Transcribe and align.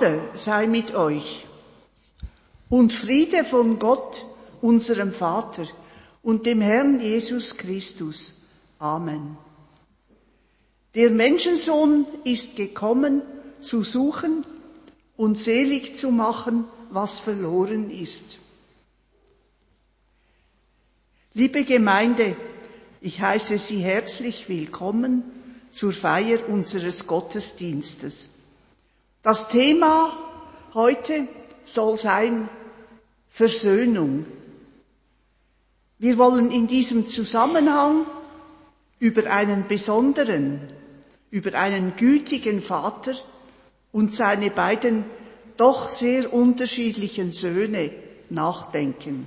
Gnade 0.00 0.30
sei 0.34 0.66
mit 0.66 0.94
euch 0.94 1.44
und 2.70 2.92
Friede 2.92 3.44
von 3.44 3.78
Gott, 3.78 4.24
unserem 4.62 5.12
Vater 5.12 5.64
und 6.22 6.46
dem 6.46 6.62
Herrn 6.62 7.00
Jesus 7.00 7.58
Christus. 7.58 8.36
Amen. 8.78 9.36
Der 10.94 11.10
Menschensohn 11.10 12.06
ist 12.24 12.56
gekommen, 12.56 13.22
zu 13.60 13.82
suchen 13.82 14.44
und 15.18 15.36
selig 15.36 15.96
zu 15.96 16.10
machen, 16.10 16.64
was 16.90 17.20
verloren 17.20 17.90
ist. 17.90 18.38
Liebe 21.34 21.64
Gemeinde, 21.64 22.36
ich 23.02 23.20
heiße 23.20 23.58
Sie 23.58 23.80
herzlich 23.80 24.48
willkommen 24.48 25.24
zur 25.72 25.92
Feier 25.92 26.48
unseres 26.48 27.06
Gottesdienstes. 27.06 28.39
Das 29.22 29.48
Thema 29.48 30.16
heute 30.72 31.28
soll 31.64 31.96
sein 31.96 32.48
Versöhnung. 33.28 34.24
Wir 35.98 36.16
wollen 36.16 36.50
in 36.50 36.66
diesem 36.66 37.06
Zusammenhang 37.06 38.06
über 38.98 39.30
einen 39.30 39.68
besonderen, 39.68 40.60
über 41.30 41.52
einen 41.58 41.96
gütigen 41.96 42.62
Vater 42.62 43.12
und 43.92 44.14
seine 44.14 44.50
beiden 44.50 45.04
doch 45.58 45.90
sehr 45.90 46.32
unterschiedlichen 46.32 47.30
Söhne 47.30 47.90
nachdenken. 48.30 49.26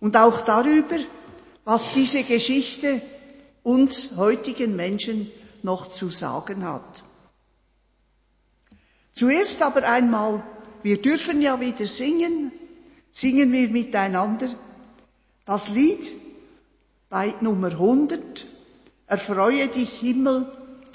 Und 0.00 0.16
auch 0.16 0.40
darüber, 0.40 0.96
was 1.64 1.92
diese 1.92 2.24
Geschichte 2.24 3.00
uns 3.62 4.16
heutigen 4.16 4.74
Menschen 4.74 5.30
noch 5.62 5.92
zu 5.92 6.08
sagen 6.08 6.64
hat. 6.64 7.04
Zuerst 9.18 9.62
aber 9.62 9.82
einmal, 9.82 10.44
wir 10.84 11.02
dürfen 11.02 11.42
ja 11.42 11.60
wieder 11.60 11.88
singen, 11.88 12.52
singen 13.10 13.50
wir 13.50 13.68
miteinander 13.68 14.48
das 15.44 15.68
Lied 15.68 16.12
bei 17.10 17.34
Nummer 17.40 17.72
100, 17.72 18.46
Erfreue 19.08 19.66
dich 19.66 19.98
Himmel, 19.98 20.46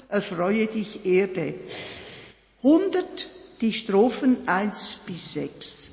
erfreue 0.08 0.68
dich 0.68 1.04
Erde. 1.04 1.52
100, 2.62 3.28
die 3.60 3.74
Strophen 3.74 4.48
1 4.48 5.00
bis 5.06 5.34
6. 5.34 5.90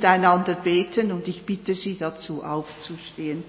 miteinander 0.00 0.54
beten 0.54 1.12
und 1.12 1.28
ich 1.28 1.42
bitte 1.44 1.74
Sie 1.74 1.98
dazu 1.98 2.42
aufzustehen. 2.42 3.44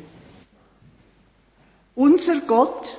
Unser 1.95 2.41
Gott, 2.41 2.97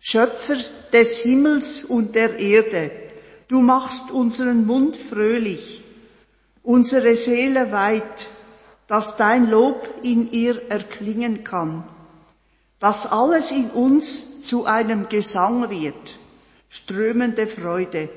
Schöpfer 0.00 0.56
des 0.90 1.18
Himmels 1.18 1.84
und 1.84 2.14
der 2.14 2.38
Erde, 2.38 2.90
du 3.48 3.60
machst 3.60 4.10
unseren 4.10 4.66
Mund 4.66 4.96
fröhlich, 4.96 5.82
unsere 6.62 7.16
Seele 7.16 7.70
weit, 7.70 8.26
dass 8.86 9.18
dein 9.18 9.50
Lob 9.50 9.86
in 10.02 10.32
ihr 10.32 10.70
erklingen 10.70 11.44
kann, 11.44 11.84
dass 12.78 13.04
alles 13.04 13.50
in 13.50 13.68
uns 13.70 14.40
zu 14.42 14.64
einem 14.64 15.10
Gesang 15.10 15.68
wird, 15.68 16.18
strömende 16.70 17.46
Freude. 17.46 18.08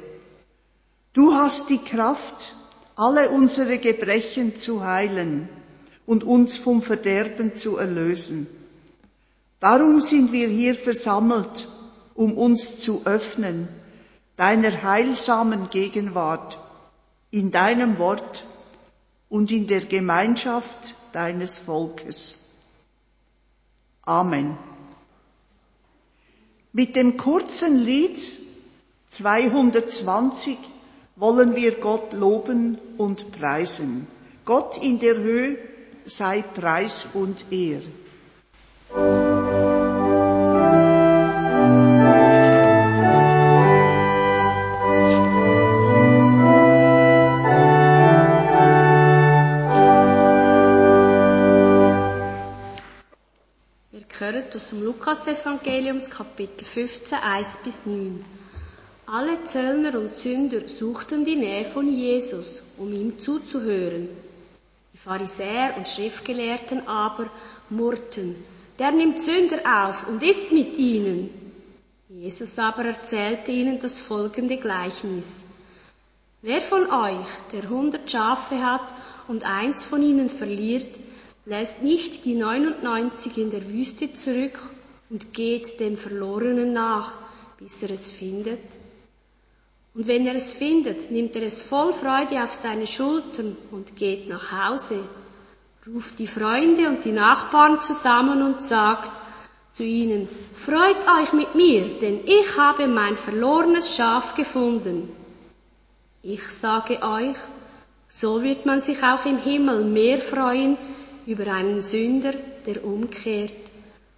Du 1.11 1.33
hast 1.33 1.69
die 1.69 1.79
Kraft, 1.79 2.55
alle 2.95 3.29
unsere 3.29 3.77
Gebrechen 3.77 4.55
zu 4.55 4.85
heilen 4.85 5.49
und 6.05 6.23
uns 6.23 6.57
vom 6.57 6.81
Verderben 6.81 7.53
zu 7.53 7.77
erlösen. 7.77 8.47
Darum 9.59 10.01
sind 10.01 10.31
wir 10.31 10.47
hier 10.47 10.75
versammelt, 10.75 11.69
um 12.15 12.37
uns 12.37 12.79
zu 12.79 13.05
öffnen, 13.05 13.67
deiner 14.35 14.83
heilsamen 14.83 15.69
Gegenwart, 15.69 16.57
in 17.29 17.51
deinem 17.51 17.97
Wort 17.99 18.45
und 19.29 19.51
in 19.51 19.67
der 19.67 19.81
Gemeinschaft 19.81 20.95
deines 21.13 21.57
Volkes. 21.57 22.39
Amen. 24.03 24.57
Mit 26.73 26.95
dem 26.95 27.17
kurzen 27.17 27.77
Lied 27.77 28.19
220 29.07 30.57
wollen 31.15 31.55
wir 31.55 31.79
Gott 31.79 32.13
loben 32.13 32.77
und 32.97 33.31
preisen. 33.31 34.07
Gott 34.45 34.77
in 34.83 34.99
der 34.99 35.17
Höhe 35.17 35.57
sei 36.05 36.41
Preis 36.41 37.09
und 37.13 37.51
Ehr. 37.51 37.81
Wir 53.91 54.27
hören 54.27 54.43
aus 54.53 54.69
dem 54.69 54.83
Lukas-Evangelium, 54.83 56.01
Kapitel 56.09 56.63
15, 56.65 57.17
1 57.17 57.57
bis 57.63 57.85
9. 57.85 58.40
Alle 59.13 59.43
Zöllner 59.43 59.99
und 59.99 60.15
Sünder 60.15 60.69
suchten 60.69 61.25
die 61.25 61.35
Nähe 61.35 61.65
von 61.65 61.85
Jesus, 61.85 62.63
um 62.77 62.93
ihm 62.93 63.19
zuzuhören. 63.19 64.07
Die 64.93 64.97
Pharisäer 64.97 65.73
und 65.75 65.85
Schriftgelehrten 65.85 66.87
aber 66.87 67.29
murrten, 67.69 68.37
der 68.79 68.93
nimmt 68.93 69.19
Sünder 69.19 69.59
auf 69.65 70.07
und 70.07 70.23
isst 70.23 70.53
mit 70.53 70.77
ihnen. 70.77 71.29
Jesus 72.07 72.57
aber 72.57 72.85
erzählte 72.85 73.51
ihnen 73.51 73.81
das 73.81 73.99
folgende 73.99 74.55
Gleichnis. 74.55 75.43
Wer 76.41 76.61
von 76.61 76.89
euch, 76.89 77.27
der 77.51 77.67
hundert 77.67 78.09
Schafe 78.09 78.65
hat 78.65 78.93
und 79.27 79.43
eins 79.43 79.83
von 79.83 80.01
ihnen 80.01 80.29
verliert, 80.29 80.97
lässt 81.43 81.83
nicht 81.83 82.23
die 82.23 82.35
99 82.35 83.37
in 83.39 83.51
der 83.51 83.69
Wüste 83.69 84.13
zurück 84.13 84.57
und 85.09 85.33
geht 85.33 85.81
dem 85.81 85.97
Verlorenen 85.97 86.71
nach, 86.71 87.15
bis 87.57 87.83
er 87.83 87.89
es 87.89 88.09
findet? 88.09 88.61
Und 89.93 90.07
wenn 90.07 90.25
er 90.25 90.35
es 90.35 90.51
findet, 90.51 91.11
nimmt 91.11 91.35
er 91.35 91.43
es 91.43 91.61
voll 91.61 91.93
Freude 91.93 92.41
auf 92.41 92.53
seine 92.53 92.87
Schultern 92.87 93.57
und 93.71 93.95
geht 93.97 94.29
nach 94.29 94.51
Hause, 94.51 95.03
ruft 95.85 96.17
die 96.19 96.27
Freunde 96.27 96.87
und 96.87 97.03
die 97.03 97.11
Nachbarn 97.11 97.81
zusammen 97.81 98.41
und 98.41 98.61
sagt 98.61 99.11
zu 99.73 99.83
ihnen, 99.83 100.29
Freut 100.53 101.07
euch 101.19 101.33
mit 101.33 101.55
mir, 101.55 101.99
denn 101.99 102.21
ich 102.25 102.57
habe 102.57 102.87
mein 102.87 103.15
verlorenes 103.15 103.95
Schaf 103.95 104.35
gefunden. 104.35 105.09
Ich 106.23 106.43
sage 106.49 107.01
euch, 107.01 107.35
so 108.07 108.43
wird 108.43 108.65
man 108.65 108.81
sich 108.81 109.01
auch 109.03 109.25
im 109.25 109.39
Himmel 109.39 109.85
mehr 109.85 110.19
freuen 110.19 110.77
über 111.25 111.47
einen 111.47 111.81
Sünder, 111.81 112.33
der 112.65 112.85
umkehrt, 112.85 113.51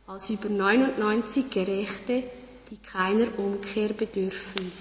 als 0.05 0.29
über 0.29 0.49
99 0.49 1.49
Gerechte, 1.49 2.23
die 2.69 2.77
keiner 2.77 3.27
Umkehr 3.39 3.89
bedürfen. 3.89 4.71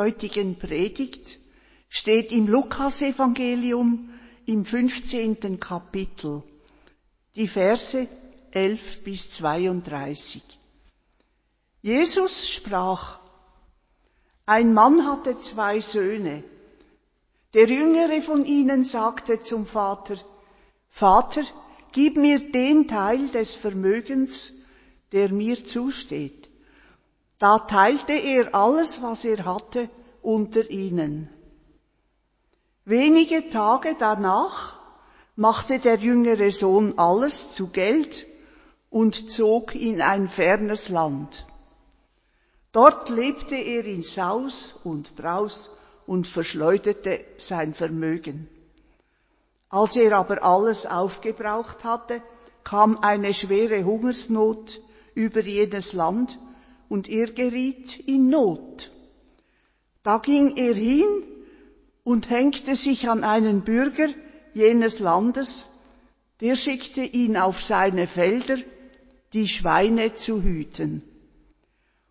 Heutigen 0.00 0.58
Predigt 0.58 1.38
steht 1.90 2.32
im 2.32 2.46
Lukasevangelium 2.46 4.08
im 4.46 4.64
15. 4.64 5.60
Kapitel, 5.60 6.42
die 7.36 7.46
Verse 7.46 8.08
11 8.52 9.04
bis 9.04 9.30
32. 9.32 10.42
Jesus 11.82 12.48
sprach, 12.48 13.18
ein 14.46 14.72
Mann 14.72 15.06
hatte 15.06 15.38
zwei 15.38 15.80
Söhne. 15.80 16.44
Der 17.52 17.66
jüngere 17.68 18.22
von 18.22 18.46
ihnen 18.46 18.84
sagte 18.84 19.40
zum 19.40 19.66
Vater, 19.66 20.16
Vater, 20.88 21.44
gib 21.92 22.16
mir 22.16 22.38
den 22.50 22.88
Teil 22.88 23.28
des 23.28 23.54
Vermögens, 23.54 24.54
der 25.12 25.28
mir 25.30 25.62
zusteht. 25.62 26.39
Da 27.40 27.58
teilte 27.58 28.12
er 28.12 28.54
alles, 28.54 29.00
was 29.00 29.24
er 29.24 29.46
hatte, 29.46 29.88
unter 30.20 30.68
ihnen. 30.68 31.30
Wenige 32.84 33.48
Tage 33.48 33.96
danach 33.98 34.78
machte 35.36 35.78
der 35.78 35.96
jüngere 35.96 36.52
Sohn 36.52 36.98
alles 36.98 37.50
zu 37.50 37.68
Geld 37.68 38.26
und 38.90 39.30
zog 39.30 39.74
in 39.74 40.02
ein 40.02 40.28
fernes 40.28 40.90
Land. 40.90 41.46
Dort 42.72 43.08
lebte 43.08 43.54
er 43.56 43.86
in 43.86 44.02
Saus 44.02 44.78
und 44.84 45.16
Braus 45.16 45.74
und 46.06 46.28
verschleuderte 46.28 47.24
sein 47.38 47.72
Vermögen. 47.72 48.50
Als 49.70 49.96
er 49.96 50.12
aber 50.12 50.42
alles 50.42 50.84
aufgebraucht 50.84 51.84
hatte, 51.84 52.20
kam 52.64 52.98
eine 52.98 53.32
schwere 53.32 53.82
Hungersnot 53.82 54.82
über 55.14 55.40
jenes 55.40 55.94
Land 55.94 56.38
und 56.90 57.08
er 57.08 57.32
geriet 57.32 57.98
in 58.06 58.28
Not. 58.28 58.90
Da 60.02 60.18
ging 60.18 60.58
er 60.58 60.74
hin 60.74 61.24
und 62.04 62.28
hängte 62.28 62.76
sich 62.76 63.08
an 63.08 63.24
einen 63.24 63.62
Bürger 63.62 64.08
jenes 64.52 65.00
Landes, 65.00 65.66
der 66.42 66.56
schickte 66.56 67.00
ihn 67.00 67.38
auf 67.38 67.62
seine 67.62 68.06
Felder, 68.06 68.58
die 69.32 69.48
Schweine 69.48 70.12
zu 70.12 70.42
hüten 70.42 71.02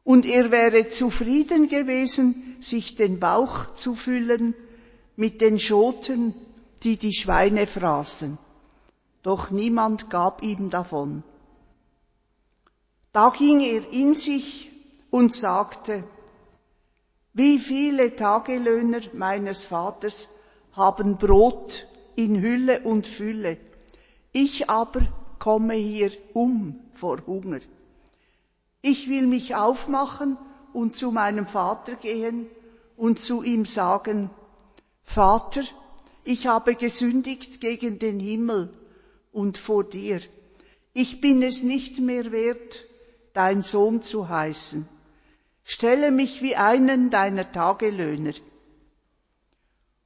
und 0.10 0.26
er 0.26 0.50
wäre 0.50 0.88
zufrieden 0.88 1.70
gewesen, 1.70 2.56
sich 2.60 2.96
den 2.96 3.20
Bauch 3.20 3.76
zu 3.76 3.94
füllen 3.94 4.56
mit 5.16 5.40
den 5.40 5.60
Schoten, 5.60 6.34
die 6.82 6.98
die 6.98 7.14
Schweine 7.14 7.68
fraßen. 7.68 8.40
Doch 9.22 9.52
niemand 9.52 10.10
gab 10.10 10.42
ihm 10.42 10.72
davon. 10.72 11.22
Da 13.12 13.30
ging 13.30 13.62
er 13.62 13.88
in 13.94 14.16
sich 14.16 14.69
und 15.12 15.34
sagte, 15.34 16.04
wie 17.34 17.60
viele 17.60 18.16
Tagelöhner 18.16 19.02
meines 19.14 19.66
Vaters 19.66 20.30
haben 20.74 21.18
Brot 21.18 21.88
in 22.16 22.42
Hülle 22.42 22.82
und 22.82 23.08
Fülle, 23.08 23.58
ich 24.32 24.70
aber 24.70 25.08
komme 25.40 25.74
hier 25.74 26.12
um 26.34 26.80
vor 26.94 27.20
Hunger. 27.26 27.60
Ich 28.82 29.10
will 29.10 29.26
mich 29.26 29.56
aufmachen 29.56 30.38
und 30.74 30.96
zu 30.96 31.12
meinem 31.12 31.48
Vater 31.48 31.96
gehen 31.96 32.48
und 32.96 33.20
zu 33.20 33.42
ihm 33.44 33.66
sagen, 33.66 34.30
Vater, 35.04 35.64
ich 36.24 36.48
habe 36.48 36.76
gesündigt 36.76 37.62
gegen 37.62 38.00
den 38.00 38.20
Himmel 38.20 38.72
und 39.32 39.58
vor 39.58 39.84
dir. 39.84 40.20
Ich 40.94 41.22
bin 41.22 41.42
es 41.42 41.64
nicht 41.64 42.00
mehr 42.00 42.32
wert, 42.32 42.86
dein 43.34 43.62
Sohn 43.62 44.02
zu 44.02 44.28
heißen. 44.28 44.88
Stelle 45.72 46.10
mich 46.10 46.42
wie 46.42 46.56
einen 46.56 47.12
deiner 47.12 47.52
Tagelöhner. 47.52 48.34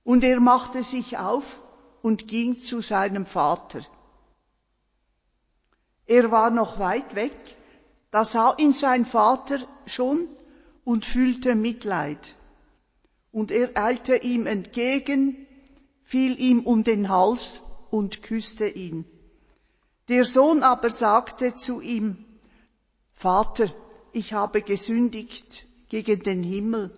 Und 0.03 0.21
er 0.25 0.41
machte 0.41 0.83
sich 0.83 1.17
auf 1.17 1.61
und 2.01 2.27
ging 2.27 2.57
zu 2.57 2.81
seinem 2.81 3.25
Vater. 3.25 3.79
Er 6.05 6.31
war 6.31 6.49
noch 6.49 6.79
weit 6.79 7.15
weg, 7.15 7.55
da 8.11 8.25
sah 8.25 8.53
ihn 8.57 8.73
sein 8.73 9.05
Vater 9.05 9.57
schon 9.85 10.27
und 10.83 11.05
fühlte 11.05 11.55
Mitleid. 11.55 12.35
Und 13.31 13.49
er 13.49 13.69
eilte 13.81 14.17
ihm 14.17 14.47
entgegen, 14.47 15.47
fiel 16.03 16.37
ihm 16.41 16.65
um 16.65 16.83
den 16.83 17.07
Hals 17.07 17.61
und 17.89 18.21
küsste 18.21 18.67
ihn. 18.67 19.05
Der 20.09 20.25
Sohn 20.25 20.61
aber 20.61 20.89
sagte 20.89 21.53
zu 21.53 21.79
ihm, 21.79 22.25
Vater, 23.13 23.73
ich 24.13 24.33
habe 24.33 24.61
gesündigt 24.61 25.65
gegen 25.89 26.21
den 26.21 26.43
Himmel 26.43 26.91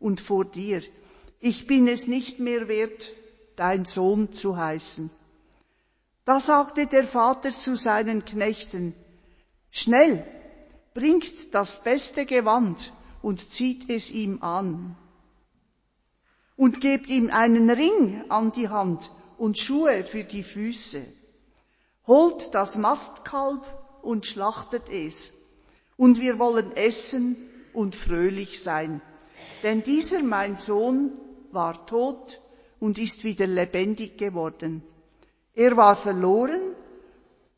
und 0.00 0.20
vor 0.20 0.44
dir. 0.44 0.82
Ich 1.40 1.66
bin 1.66 1.86
es 1.88 2.06
nicht 2.06 2.40
mehr 2.40 2.68
wert, 2.68 3.12
dein 3.56 3.84
Sohn 3.84 4.32
zu 4.32 4.56
heißen. 4.56 5.10
Da 6.24 6.40
sagte 6.40 6.86
der 6.86 7.04
Vater 7.04 7.52
zu 7.52 7.76
seinen 7.76 8.24
Knechten, 8.24 8.94
Schnell, 9.70 10.24
bringt 10.94 11.52
das 11.52 11.82
beste 11.82 12.24
Gewand 12.24 12.92
und 13.20 13.46
zieht 13.46 13.90
es 13.90 14.10
ihm 14.10 14.42
an. 14.42 14.96
Und 16.56 16.80
gebt 16.80 17.08
ihm 17.08 17.30
einen 17.30 17.68
Ring 17.68 18.24
an 18.30 18.52
die 18.52 18.68
Hand 18.68 19.10
und 19.36 19.58
Schuhe 19.58 20.04
für 20.04 20.22
die 20.22 20.44
Füße. 20.44 21.04
Holt 22.06 22.54
das 22.54 22.76
Mastkalb 22.76 23.66
und 24.02 24.24
schlachtet 24.24 24.88
es. 24.88 25.32
Und 25.96 26.20
wir 26.20 26.38
wollen 26.38 26.76
essen 26.76 27.36
und 27.72 27.94
fröhlich 27.94 28.62
sein. 28.62 29.00
Denn 29.62 29.82
dieser 29.82 30.22
mein 30.22 30.56
Sohn 30.56 31.12
war 31.50 31.86
tot 31.86 32.40
und 32.80 32.98
ist 32.98 33.24
wieder 33.24 33.46
lebendig 33.46 34.18
geworden. 34.18 34.82
Er 35.54 35.76
war 35.76 35.96
verloren 35.96 36.74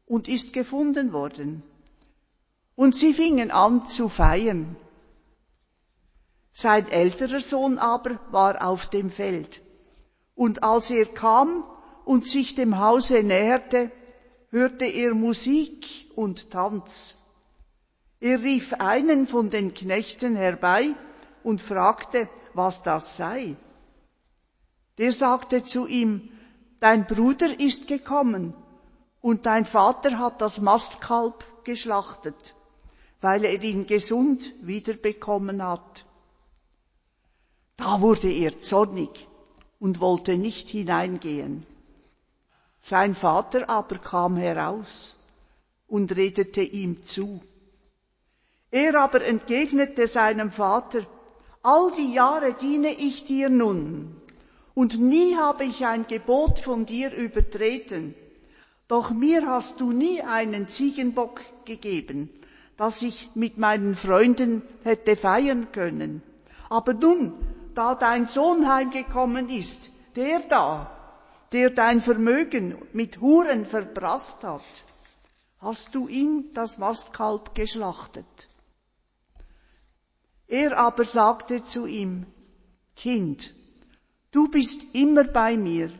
und 0.06 0.28
ist 0.28 0.52
gefunden 0.52 1.12
worden. 1.12 1.62
Und 2.74 2.94
sie 2.94 3.14
fingen 3.14 3.50
an 3.50 3.86
zu 3.86 4.08
feiern. 4.08 4.76
Sein 6.52 6.88
älterer 6.88 7.40
Sohn 7.40 7.78
aber 7.78 8.20
war 8.30 8.66
auf 8.66 8.86
dem 8.86 9.10
Feld. 9.10 9.62
Und 10.34 10.62
als 10.62 10.90
er 10.90 11.06
kam 11.06 11.64
und 12.04 12.26
sich 12.26 12.54
dem 12.54 12.78
Hause 12.78 13.22
näherte, 13.22 13.90
hörte 14.50 14.84
er 14.84 15.14
Musik 15.14 16.10
und 16.14 16.50
Tanz. 16.50 17.18
Er 18.20 18.42
rief 18.42 18.72
einen 18.74 19.26
von 19.26 19.50
den 19.50 19.74
Knechten 19.74 20.36
herbei 20.36 20.94
und 21.42 21.60
fragte, 21.60 22.28
was 22.54 22.82
das 22.82 23.16
sei. 23.16 23.56
Der 24.98 25.12
sagte 25.12 25.62
zu 25.62 25.86
ihm, 25.86 26.30
dein 26.80 27.06
Bruder 27.06 27.58
ist 27.60 27.86
gekommen 27.86 28.54
und 29.20 29.46
dein 29.46 29.64
Vater 29.64 30.18
hat 30.18 30.40
das 30.40 30.60
Mastkalb 30.60 31.44
geschlachtet 31.64 32.56
weil 33.20 33.44
er 33.44 33.62
ihn 33.62 33.86
gesund 33.86 34.54
wiederbekommen 34.62 35.62
hat. 35.62 36.04
Da 37.76 38.00
wurde 38.00 38.30
er 38.30 38.60
zornig 38.60 39.26
und 39.78 40.00
wollte 40.00 40.38
nicht 40.38 40.68
hineingehen. 40.68 41.66
Sein 42.80 43.14
Vater 43.14 43.68
aber 43.68 43.98
kam 43.98 44.36
heraus 44.36 45.16
und 45.88 46.14
redete 46.14 46.62
ihm 46.62 47.02
zu. 47.02 47.40
Er 48.70 48.94
aber 48.96 49.24
entgegnete 49.24 50.08
seinem 50.08 50.50
Vater, 50.50 51.06
all 51.62 51.92
die 51.92 52.12
Jahre 52.12 52.54
diene 52.54 52.92
ich 52.92 53.24
dir 53.24 53.48
nun, 53.48 54.20
und 54.74 55.00
nie 55.00 55.36
habe 55.36 55.64
ich 55.64 55.86
ein 55.86 56.06
Gebot 56.06 56.60
von 56.60 56.84
dir 56.84 57.12
übertreten, 57.12 58.14
doch 58.88 59.10
mir 59.10 59.46
hast 59.46 59.80
du 59.80 59.92
nie 59.92 60.20
einen 60.22 60.68
Ziegenbock 60.68 61.40
gegeben, 61.64 62.28
dass 62.76 63.02
ich 63.02 63.30
mit 63.34 63.56
meinen 63.56 63.94
Freunden 63.94 64.62
hätte 64.84 65.16
feiern 65.16 65.72
können. 65.72 66.22
Aber 66.68 66.92
nun, 66.92 67.32
da 67.74 67.94
dein 67.94 68.26
Sohn 68.26 68.72
heimgekommen 68.72 69.48
ist, 69.48 69.90
der 70.14 70.40
da, 70.40 70.90
der 71.52 71.70
dein 71.70 72.00
Vermögen 72.00 72.76
mit 72.92 73.20
Huren 73.20 73.64
verprasst 73.64 74.44
hat, 74.44 74.62
hast 75.58 75.94
du 75.94 76.08
ihm 76.08 76.52
das 76.52 76.78
Mastkalb 76.78 77.54
geschlachtet. 77.54 78.26
Er 80.48 80.78
aber 80.78 81.04
sagte 81.04 81.62
zu 81.62 81.86
ihm, 81.86 82.26
Kind, 82.94 83.54
du 84.30 84.48
bist 84.48 84.80
immer 84.94 85.24
bei 85.24 85.56
mir 85.56 85.92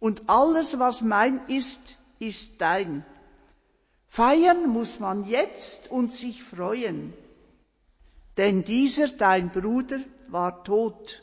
und 0.00 0.28
alles, 0.28 0.78
was 0.78 1.02
mein 1.02 1.46
ist, 1.48 1.96
ist 2.18 2.60
dein. 2.60 3.04
Feiern 4.08 4.68
muss 4.68 4.98
man 4.98 5.26
jetzt 5.26 5.90
und 5.90 6.12
sich 6.12 6.42
freuen, 6.42 7.12
denn 8.36 8.64
dieser 8.64 9.08
dein 9.08 9.50
Bruder 9.50 10.00
war 10.28 10.64
tot 10.64 11.22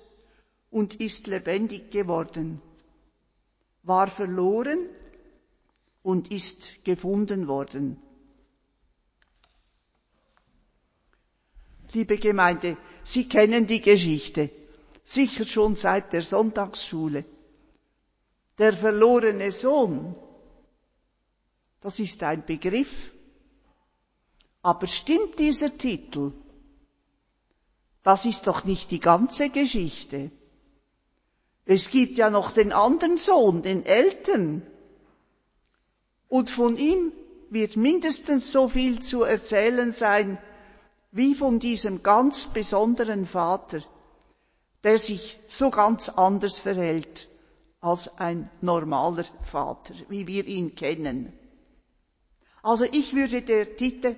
und 0.72 1.00
ist 1.00 1.28
lebendig 1.28 1.92
geworden, 1.92 2.62
war 3.84 4.08
verloren 4.08 4.80
und 6.02 6.32
ist 6.32 6.84
gefunden 6.84 7.48
worden. 7.48 8.02
Liebe 11.94 12.18
Gemeinde, 12.18 12.78
Sie 13.04 13.28
kennen 13.28 13.68
die 13.68 13.82
Geschichte. 13.82 14.50
sicher 15.04 15.46
schon 15.46 15.76
seit 15.76 16.14
der 16.14 16.24
Sonntagsschule. 16.24 17.26
Der 18.58 18.74
verlorene 18.74 19.52
Sohn, 19.52 20.16
das 21.82 22.00
ist 22.00 22.22
ein 22.24 22.46
Begriff. 22.46 23.12
Aber 24.62 24.88
stimmt 24.88 25.40
dieser 25.40 25.78
Titel? 25.78 26.32
Das 28.04 28.26
ist 28.26 28.48
doch 28.48 28.64
nicht 28.64 28.92
die 28.92 29.00
ganze 29.00 29.50
Geschichte. 29.50 30.32
Es 31.66 31.90
gibt 31.90 32.18
ja 32.18 32.30
noch 32.30 32.52
den 32.52 32.72
anderen 32.72 33.18
Sohn, 33.18 33.62
den 33.62 33.86
Eltern. 33.86 34.62
Und 36.30 36.50
von 36.50 36.78
ihm 36.78 37.12
wird 37.50 37.76
mindestens 37.76 38.52
so 38.52 38.70
viel 38.70 39.02
zu 39.02 39.24
erzählen 39.24 39.92
sein, 39.92 40.38
wie 41.14 41.36
von 41.36 41.60
diesem 41.60 42.02
ganz 42.02 42.48
besonderen 42.48 43.28
Vater, 43.28 43.82
der 44.84 44.98
sich 44.98 45.40
so 45.48 45.70
ganz 45.70 46.10
anders 46.10 46.60
verhält 46.60 47.30
als 47.80 48.18
ein 48.18 48.50
normaler 48.62 49.26
Vater, 49.44 49.94
wie 50.10 50.26
wir 50.26 50.46
ihn 50.46 50.74
kennen. 50.76 51.32
Also 52.64 52.86
ich 52.86 53.14
würde 53.14 53.76
Titel, 53.76 54.16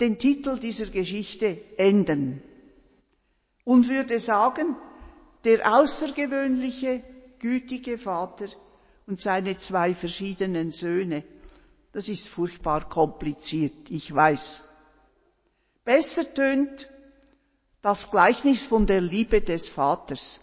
den 0.00 0.18
Titel 0.18 0.58
dieser 0.58 0.86
Geschichte 0.86 1.60
ändern 1.76 2.40
und 3.64 3.88
würde 3.88 4.18
sagen, 4.18 4.76
der 5.44 5.78
außergewöhnliche, 5.78 7.02
gütige 7.38 7.98
Vater 7.98 8.46
und 9.06 9.20
seine 9.20 9.58
zwei 9.58 9.94
verschiedenen 9.94 10.70
Söhne. 10.70 11.22
Das 11.92 12.08
ist 12.08 12.30
furchtbar 12.30 12.88
kompliziert, 12.88 13.90
ich 13.90 14.14
weiß. 14.14 14.69
Besser 15.90 16.22
tönt 16.34 16.88
das 17.82 18.12
Gleichnis 18.12 18.64
von 18.64 18.86
der 18.86 19.00
Liebe 19.00 19.40
des 19.40 19.68
Vaters. 19.68 20.40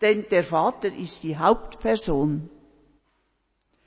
Denn 0.00 0.26
der 0.30 0.44
Vater 0.44 0.94
ist 0.94 1.24
die 1.24 1.36
Hauptperson. 1.36 2.48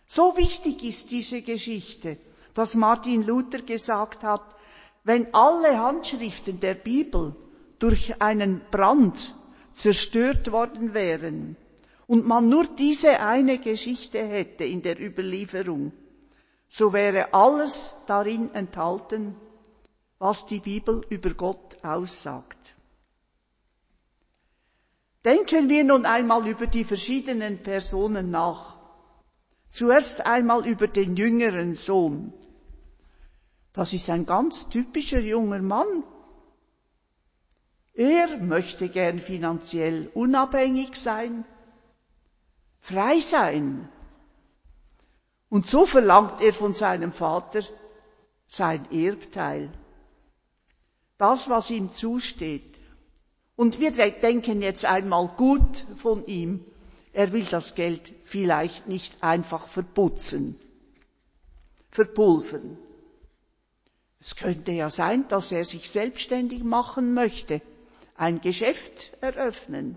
So 0.05 0.35
wichtig 0.35 0.83
ist 0.83 1.09
diese 1.11 1.41
Geschichte, 1.41 2.17
dass 2.53 2.75
Martin 2.75 3.23
Luther 3.23 3.59
gesagt 3.59 4.23
hat, 4.23 4.43
wenn 5.05 5.33
alle 5.33 5.79
Handschriften 5.79 6.59
der 6.59 6.73
Bibel 6.73 7.33
durch 7.79 8.21
einen 8.21 8.59
Brand 8.71 9.35
zerstört 9.71 10.51
worden 10.51 10.93
wären 10.93 11.55
und 12.07 12.27
man 12.27 12.49
nur 12.49 12.65
diese 12.65 13.21
eine 13.21 13.57
Geschichte 13.57 14.21
hätte 14.21 14.65
in 14.65 14.81
der 14.81 14.99
Überlieferung, 14.99 15.93
so 16.67 16.91
wäre 16.91 17.33
alles 17.33 17.95
darin 18.05 18.53
enthalten, 18.53 19.37
was 20.19 20.45
die 20.45 20.59
Bibel 20.59 21.05
über 21.09 21.33
Gott 21.33 21.83
aussagt. 21.83 22.75
Denken 25.23 25.69
wir 25.69 25.83
nun 25.83 26.05
einmal 26.05 26.47
über 26.47 26.67
die 26.67 26.85
verschiedenen 26.85 27.63
Personen 27.63 28.29
nach. 28.31 28.75
Zuerst 29.71 30.25
einmal 30.25 30.65
über 30.65 30.87
den 30.87 31.17
jüngeren 31.17 31.73
Sohn. 31.75 32.31
Das 33.73 33.91
ist 33.91 34.09
ein 34.09 34.25
ganz 34.25 34.69
typischer 34.69 35.19
junger 35.19 35.61
Mann. 35.61 36.03
Er 37.93 38.37
möchte 38.37 38.87
gern 38.87 39.19
finanziell 39.19 40.09
unabhängig 40.13 40.95
sein, 40.95 41.43
frei 42.79 43.19
sein. 43.19 43.89
Und 45.49 45.67
so 45.67 45.85
verlangt 45.85 46.41
er 46.41 46.53
von 46.53 46.73
seinem 46.73 47.11
Vater 47.11 47.61
sein 48.47 48.89
Erbteil 48.91 49.71
das, 51.17 51.49
was 51.49 51.69
ihm 51.69 51.91
zusteht. 51.93 52.75
Und 53.55 53.79
wir 53.79 53.91
denken 53.91 54.61
jetzt 54.61 54.85
einmal 54.85 55.27
gut 55.37 55.85
von 55.97 56.25
ihm, 56.25 56.65
er 57.13 57.31
will 57.31 57.45
das 57.45 57.75
Geld 57.75 58.13
vielleicht 58.25 58.87
nicht 58.87 59.23
einfach 59.23 59.69
verputzen, 59.69 60.59
verpulvern. 61.89 62.77
Es 64.19 64.35
könnte 64.35 64.73
ja 64.73 64.89
sein, 64.89 65.27
dass 65.29 65.51
er 65.51 65.63
sich 65.63 65.89
selbstständig 65.89 66.63
machen 66.63 67.13
möchte, 67.13 67.61
ein 68.17 68.41
Geschäft 68.41 69.13
eröffnen. 69.21 69.95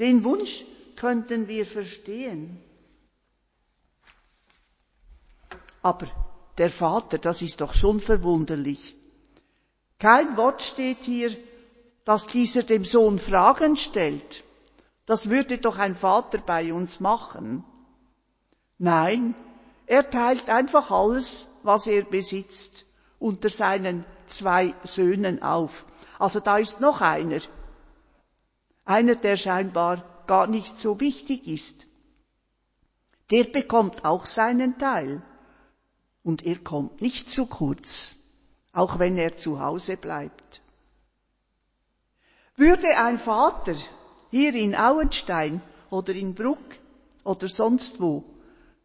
Den 0.00 0.24
Wunsch 0.24 0.64
könnten 0.96 1.46
wir 1.46 1.66
verstehen. 1.66 2.58
Aber 5.82 6.08
der 6.58 6.70
Vater, 6.70 7.18
das 7.18 7.42
ist 7.42 7.60
doch 7.60 7.74
schon 7.74 8.00
verwunderlich. 8.00 8.96
Kein 10.04 10.36
Wort 10.36 10.62
steht 10.62 10.98
hier, 11.00 11.34
dass 12.04 12.26
dieser 12.26 12.62
dem 12.62 12.84
Sohn 12.84 13.18
Fragen 13.18 13.74
stellt. 13.74 14.44
Das 15.06 15.30
würde 15.30 15.56
doch 15.56 15.78
ein 15.78 15.94
Vater 15.94 16.36
bei 16.36 16.74
uns 16.74 17.00
machen. 17.00 17.64
Nein, 18.76 19.34
er 19.86 20.10
teilt 20.10 20.50
einfach 20.50 20.90
alles, 20.90 21.48
was 21.62 21.86
er 21.86 22.02
besitzt, 22.02 22.84
unter 23.18 23.48
seinen 23.48 24.04
zwei 24.26 24.74
Söhnen 24.84 25.42
auf. 25.42 25.86
Also 26.18 26.38
da 26.38 26.58
ist 26.58 26.82
noch 26.82 27.00
einer. 27.00 27.40
Einer, 28.84 29.16
der 29.16 29.38
scheinbar 29.38 30.04
gar 30.26 30.46
nicht 30.46 30.78
so 30.78 31.00
wichtig 31.00 31.48
ist. 31.48 31.86
Der 33.30 33.44
bekommt 33.44 34.04
auch 34.04 34.26
seinen 34.26 34.76
Teil. 34.76 35.22
Und 36.22 36.44
er 36.44 36.58
kommt 36.58 37.00
nicht 37.00 37.30
zu 37.30 37.46
kurz 37.46 38.13
auch 38.74 38.98
wenn 38.98 39.16
er 39.16 39.36
zu 39.36 39.60
Hause 39.60 39.96
bleibt. 39.96 40.60
Würde 42.56 42.96
ein 42.96 43.18
Vater 43.18 43.74
hier 44.30 44.54
in 44.54 44.74
Auenstein 44.74 45.62
oder 45.90 46.12
in 46.12 46.34
Bruck 46.34 46.78
oder 47.24 47.48
sonst 47.48 48.00
wo 48.00 48.24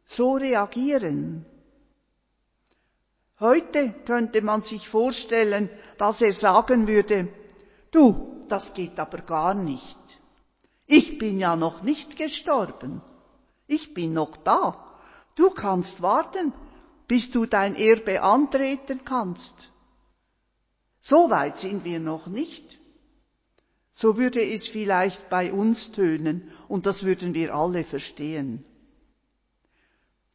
so 0.05 0.34
reagieren? 0.34 1.46
Heute 3.39 3.93
könnte 4.05 4.41
man 4.41 4.62
sich 4.62 4.88
vorstellen, 4.88 5.69
dass 5.98 6.22
er 6.22 6.34
sagen 6.34 6.88
würde, 6.88 7.29
du, 7.91 8.46
das 8.50 8.74
geht 8.74 9.00
aber 9.00 9.19
gar 9.19 9.53
nicht. 9.53 9.98
Ich 10.86 11.19
bin 11.19 11.39
ja 11.39 11.55
noch 11.55 11.84
nicht 11.84 12.17
gestorben. 12.17 13.01
Ich 13.67 13.93
bin 13.93 14.13
noch 14.13 14.36
da. 14.38 14.84
Du 15.36 15.51
kannst 15.51 16.01
warten, 16.01 16.51
bis 17.08 17.31
du 17.31 17.46
dein 17.46 17.75
Erbe 17.75 18.22
antreten 18.22 19.01
kannst. 19.05 19.72
So 21.00 21.29
weit 21.29 21.58
sind 21.58 21.86
wir 21.86 22.00
noch 22.00 22.27
nicht. 22.27 22.79
So 23.91 24.18
würde 24.18 24.44
es 24.44 24.68
vielleicht 24.68 25.29
bei 25.29 25.51
uns 25.51 25.91
tönen 25.91 26.51
und 26.68 26.86
das 26.86 27.03
würden 27.03 27.34
wir 27.34 27.53
alle 27.53 27.84
verstehen. 27.84 28.65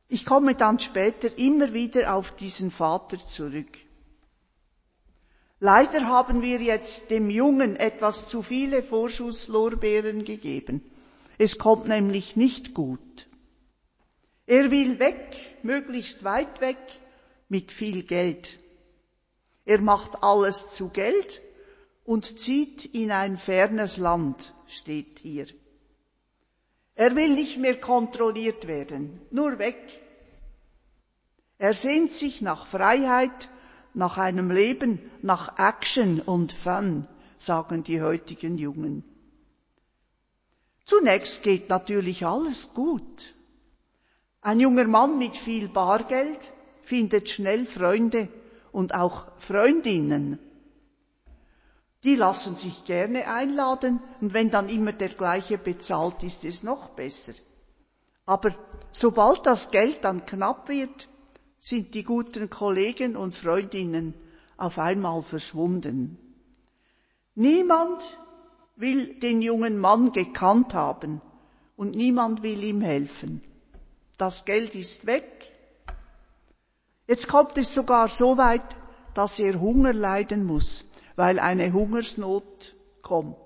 Ich 0.08 0.26
komme 0.26 0.54
dann 0.54 0.78
später 0.78 1.36
immer 1.38 1.72
wieder 1.72 2.14
auf 2.14 2.36
diesen 2.36 2.70
Vater 2.70 3.18
zurück. 3.18 3.78
Leider 5.60 6.06
haben 6.06 6.42
wir 6.42 6.60
jetzt 6.60 7.10
dem 7.10 7.30
Jungen 7.30 7.76
etwas 7.76 8.26
zu 8.26 8.42
viele 8.42 8.82
Vorschusslorbeeren 8.82 10.24
gegeben. 10.24 10.82
Es 11.38 11.58
kommt 11.58 11.88
nämlich 11.88 12.36
nicht 12.36 12.74
gut. 12.74 13.26
Er 14.46 14.70
will 14.70 14.98
weg, 14.98 15.36
möglichst 15.62 16.22
weit 16.22 16.60
weg, 16.60 16.78
mit 17.48 17.72
viel 17.72 18.02
Geld. 18.02 18.58
Er 19.64 19.80
macht 19.80 20.22
alles 20.22 20.70
zu 20.70 20.90
Geld 20.90 21.40
und 22.04 22.38
zieht 22.38 22.84
in 22.84 23.10
ein 23.10 23.38
fernes 23.38 23.96
Land, 23.96 24.54
steht 24.66 25.18
hier. 25.20 25.46
Er 26.94 27.16
will 27.16 27.34
nicht 27.34 27.58
mehr 27.58 27.80
kontrolliert 27.80 28.66
werden, 28.66 29.20
nur 29.30 29.58
weg. 29.58 30.00
Er 31.58 31.72
sehnt 31.72 32.10
sich 32.10 32.42
nach 32.42 32.66
Freiheit, 32.66 33.48
nach 33.94 34.18
einem 34.18 34.50
Leben, 34.50 34.98
nach 35.22 35.58
Action 35.58 36.20
und 36.20 36.52
Fun, 36.52 37.08
sagen 37.38 37.84
die 37.84 38.02
heutigen 38.02 38.58
Jungen. 38.58 39.04
Zunächst 40.84 41.42
geht 41.42 41.70
natürlich 41.70 42.26
alles 42.26 42.74
gut. 42.74 43.34
Ein 44.42 44.60
junger 44.60 44.86
Mann 44.86 45.18
mit 45.18 45.36
viel 45.36 45.68
Bargeld 45.68 46.52
findet 46.82 47.30
schnell 47.30 47.64
Freunde 47.64 48.28
und 48.74 48.92
auch 48.92 49.26
Freundinnen. 49.38 50.38
Die 52.02 52.16
lassen 52.16 52.56
sich 52.56 52.84
gerne 52.84 53.28
einladen 53.28 54.00
und 54.20 54.34
wenn 54.34 54.50
dann 54.50 54.68
immer 54.68 54.92
der 54.92 55.10
gleiche 55.10 55.56
bezahlt, 55.56 56.22
ist 56.24 56.44
es 56.44 56.64
noch 56.64 56.90
besser. 56.90 57.32
Aber 58.26 58.54
sobald 58.90 59.46
das 59.46 59.70
Geld 59.70 60.02
dann 60.02 60.26
knapp 60.26 60.68
wird, 60.68 61.08
sind 61.60 61.94
die 61.94 62.02
guten 62.02 62.50
Kollegen 62.50 63.16
und 63.16 63.34
Freundinnen 63.34 64.12
auf 64.56 64.78
einmal 64.78 65.22
verschwunden. 65.22 66.18
Niemand 67.36 68.02
will 68.76 69.20
den 69.20 69.40
jungen 69.40 69.78
Mann 69.78 70.10
gekannt 70.10 70.74
haben 70.74 71.22
und 71.76 71.94
niemand 71.94 72.42
will 72.42 72.62
ihm 72.64 72.80
helfen. 72.80 73.40
Das 74.18 74.44
Geld 74.44 74.74
ist 74.74 75.06
weg, 75.06 75.53
Jetzt 77.06 77.28
kommt 77.28 77.58
es 77.58 77.74
sogar 77.74 78.08
so 78.08 78.36
weit, 78.38 78.64
dass 79.14 79.38
er 79.38 79.60
Hunger 79.60 79.92
leiden 79.92 80.44
muss, 80.44 80.90
weil 81.16 81.38
eine 81.38 81.72
Hungersnot 81.72 82.74
kommt. 83.02 83.36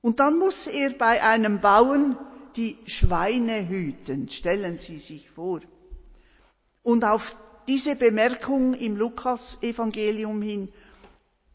Und 0.00 0.20
dann 0.20 0.38
muss 0.38 0.66
er 0.66 0.90
bei 0.90 1.22
einem 1.22 1.60
Bauern 1.60 2.16
die 2.54 2.78
Schweine 2.86 3.68
hüten. 3.68 4.28
Stellen 4.28 4.78
Sie 4.78 4.98
sich 4.98 5.28
vor. 5.30 5.60
Und 6.82 7.04
auf 7.04 7.36
diese 7.66 7.96
Bemerkung 7.96 8.74
im 8.74 8.96
Lukas-Evangelium 8.96 10.40
hin, 10.40 10.72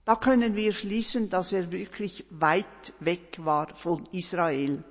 da 0.03 0.15
können 0.15 0.55
wir 0.55 0.73
schließen, 0.73 1.29
dass 1.29 1.53
er 1.53 1.71
wirklich 1.71 2.25
weit 2.29 2.93
weg 2.99 3.37
war 3.39 3.73
von 3.75 4.05
Israel. 4.11 4.83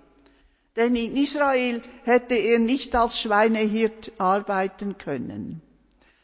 Denn 0.80 0.96
in 0.96 1.14
Israel 1.14 1.82
hätte 2.04 2.34
er 2.34 2.58
nicht 2.58 2.94
als 2.96 3.20
Schweinehirt 3.20 4.12
arbeiten 4.16 4.96
können. 4.96 5.60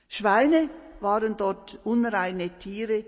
Schweine 0.08 0.70
waren 1.00 1.36
dort 1.36 1.78
unreine 1.84 2.48
Tiere. 2.58 3.04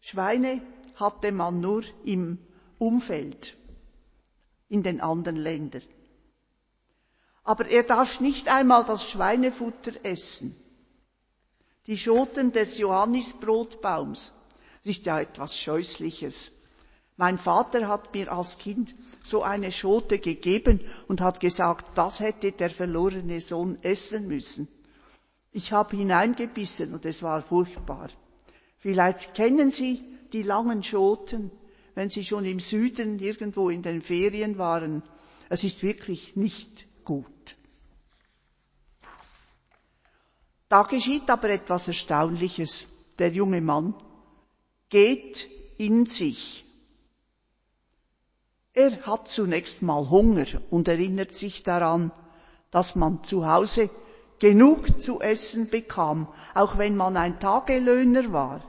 Schweine 0.00 0.62
hatte 0.94 1.32
man 1.32 1.60
nur 1.60 1.82
im 2.04 2.38
Umfeld, 2.78 3.56
in 4.68 4.84
den 4.84 5.00
anderen 5.00 5.34
Ländern. 5.34 5.82
Aber 7.42 7.66
er 7.66 7.82
darf 7.82 8.20
nicht 8.20 8.46
einmal 8.46 8.84
das 8.84 9.10
Schweinefutter 9.10 9.90
essen. 10.04 10.54
Die 11.88 11.98
Schoten 11.98 12.52
des 12.52 12.78
Johannisbrotbaums, 12.78 14.32
das 14.84 14.98
ist 14.98 15.06
ja 15.06 15.18
etwas 15.18 15.58
Scheußliches. 15.58 16.52
Mein 17.16 17.38
Vater 17.38 17.88
hat 17.88 18.12
mir 18.12 18.30
als 18.30 18.58
Kind 18.58 18.94
so 19.22 19.42
eine 19.42 19.72
Schote 19.72 20.18
gegeben 20.18 20.80
und 21.08 21.20
hat 21.20 21.40
gesagt, 21.40 21.96
das 21.96 22.20
hätte 22.20 22.52
der 22.52 22.70
verlorene 22.70 23.40
Sohn 23.40 23.78
essen 23.82 24.28
müssen. 24.28 24.68
Ich 25.50 25.72
habe 25.72 25.96
hineingebissen 25.96 26.92
und 26.92 27.06
es 27.06 27.22
war 27.22 27.42
furchtbar. 27.42 28.10
Vielleicht 28.78 29.34
kennen 29.34 29.70
Sie 29.70 30.02
die 30.32 30.42
langen 30.42 30.82
Schoten, 30.82 31.50
wenn 31.94 32.10
Sie 32.10 32.24
schon 32.24 32.44
im 32.44 32.60
Süden 32.60 33.18
irgendwo 33.18 33.70
in 33.70 33.82
den 33.82 34.02
Ferien 34.02 34.58
waren. 34.58 35.02
Es 35.48 35.64
ist 35.64 35.82
wirklich 35.82 36.36
nicht 36.36 36.86
gut. 37.04 37.56
Da 40.68 40.82
geschieht 40.82 41.30
aber 41.30 41.48
etwas 41.48 41.88
Erstaunliches. 41.88 42.86
Der 43.18 43.30
junge 43.30 43.62
Mann 43.62 43.94
geht 44.90 45.48
in 45.78 46.04
sich. 46.04 46.65
Er 48.78 49.06
hat 49.06 49.28
zunächst 49.28 49.80
mal 49.80 50.10
Hunger 50.10 50.44
und 50.68 50.86
erinnert 50.86 51.32
sich 51.32 51.62
daran, 51.62 52.12
dass 52.70 52.94
man 52.94 53.22
zu 53.22 53.46
Hause 53.46 53.88
genug 54.38 55.00
zu 55.00 55.22
essen 55.22 55.70
bekam, 55.70 56.28
auch 56.54 56.76
wenn 56.76 56.94
man 56.94 57.16
ein 57.16 57.40
Tagelöhner 57.40 58.34
war. 58.34 58.62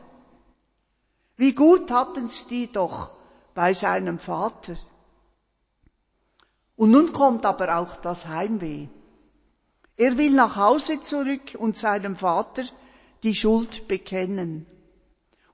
Wie 1.35 1.53
gut 1.53 1.91
hatten's 1.91 2.47
die 2.47 2.71
doch 2.71 3.11
bei 3.53 3.73
seinem 3.73 4.17
Vater. 4.17 4.77
Und 6.77 6.91
nun 6.91 7.11
kommt 7.11 7.45
aber 7.45 7.77
auch 7.77 7.97
das 7.97 8.29
Heimweh. 8.29 8.87
Er 9.97 10.17
will 10.17 10.31
nach 10.31 10.55
Hause 10.55 11.01
zurück 11.01 11.57
und 11.59 11.75
seinem 11.75 12.15
Vater 12.15 12.63
die 13.23 13.35
Schuld 13.35 13.89
bekennen. 13.89 14.67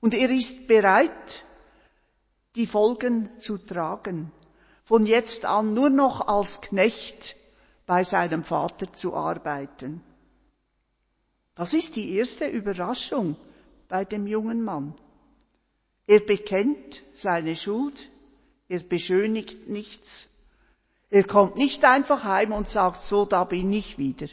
Und 0.00 0.14
er 0.14 0.30
ist 0.30 0.68
bereit, 0.68 1.44
die 2.54 2.68
Folgen 2.68 3.30
zu 3.40 3.58
tragen 3.58 4.30
von 4.84 5.06
jetzt 5.06 5.44
an 5.44 5.74
nur 5.74 5.90
noch 5.90 6.28
als 6.28 6.60
Knecht 6.60 7.36
bei 7.86 8.04
seinem 8.04 8.44
Vater 8.44 8.92
zu 8.92 9.14
arbeiten. 9.14 10.02
Das 11.54 11.72
ist 11.72 11.96
die 11.96 12.14
erste 12.14 12.46
Überraschung 12.46 13.36
bei 13.88 14.04
dem 14.04 14.26
jungen 14.26 14.62
Mann. 14.62 14.94
Er 16.06 16.20
bekennt 16.20 17.02
seine 17.14 17.56
Schuld, 17.56 18.10
er 18.68 18.80
beschönigt 18.80 19.68
nichts, 19.68 20.28
er 21.10 21.24
kommt 21.24 21.56
nicht 21.56 21.84
einfach 21.84 22.24
heim 22.24 22.52
und 22.52 22.68
sagt, 22.68 22.98
so, 22.98 23.24
da 23.24 23.44
bin 23.44 23.72
ich 23.72 23.98
wieder. 23.98 24.26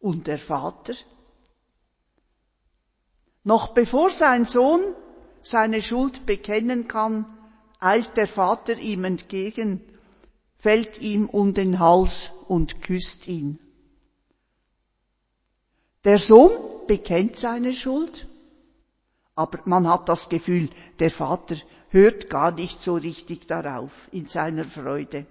Und 0.00 0.26
der 0.26 0.38
Vater? 0.38 0.94
Noch 3.44 3.68
bevor 3.68 4.10
sein 4.10 4.44
Sohn 4.44 4.80
seine 5.42 5.80
Schuld 5.80 6.26
bekennen 6.26 6.88
kann, 6.88 7.35
eilt 7.80 8.16
der 8.16 8.28
Vater 8.28 8.78
ihm 8.78 9.04
entgegen, 9.04 9.80
fällt 10.58 11.00
ihm 11.00 11.28
um 11.28 11.54
den 11.54 11.78
Hals 11.78 12.32
und 12.48 12.82
küsst 12.82 13.28
ihn. 13.28 13.58
Der 16.04 16.18
Sohn 16.18 16.52
bekennt 16.86 17.36
seine 17.36 17.72
Schuld, 17.72 18.28
aber 19.34 19.60
man 19.64 19.88
hat 19.88 20.08
das 20.08 20.28
Gefühl, 20.28 20.70
der 20.98 21.10
Vater 21.10 21.56
hört 21.90 22.30
gar 22.30 22.52
nicht 22.52 22.80
so 22.80 22.94
richtig 22.94 23.46
darauf 23.46 23.90
in 24.12 24.26
seiner 24.26 24.64
Freude. 24.64 25.26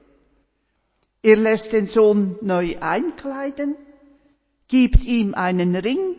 Er 1.22 1.38
lässt 1.38 1.74
den 1.74 1.88
Sohn 1.88 2.38
neu 2.42 2.78
einkleiden, 2.80 3.76
gibt 4.68 5.04
ihm 5.04 5.34
einen 5.34 5.76
Ring 5.76 6.16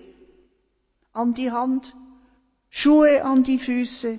an 1.13 1.35
die 1.35 1.53
Hand, 1.53 1.95
Schuhe 2.71 3.25
an 3.25 3.45
die 3.45 3.59
Füße 3.59 4.19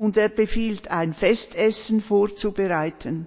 und 0.00 0.16
er 0.16 0.30
befiehlt 0.30 0.88
ein 0.88 1.12
Festessen 1.12 2.00
vorzubereiten. 2.00 3.26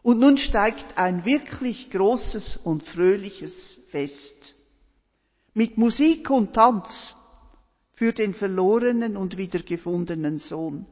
Und 0.00 0.20
nun 0.20 0.36
steigt 0.36 0.96
ein 0.96 1.24
wirklich 1.24 1.90
großes 1.90 2.58
und 2.58 2.84
fröhliches 2.84 3.80
Fest. 3.90 4.54
Mit 5.52 5.78
Musik 5.78 6.30
und 6.30 6.52
Tanz 6.52 7.16
für 7.92 8.12
den 8.12 8.34
verlorenen 8.34 9.16
und 9.16 9.36
wiedergefundenen 9.36 10.38
Sohn. 10.38 10.86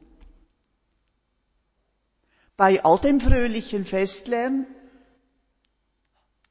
Bei 2.57 2.83
all 2.83 2.99
dem 2.99 3.21
fröhlichen 3.21 3.85
Festlärm 3.85 4.65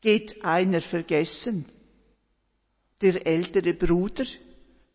geht 0.00 0.42
einer 0.42 0.80
vergessen, 0.80 1.66
der 3.02 3.26
ältere 3.26 3.74
Bruder 3.74 4.24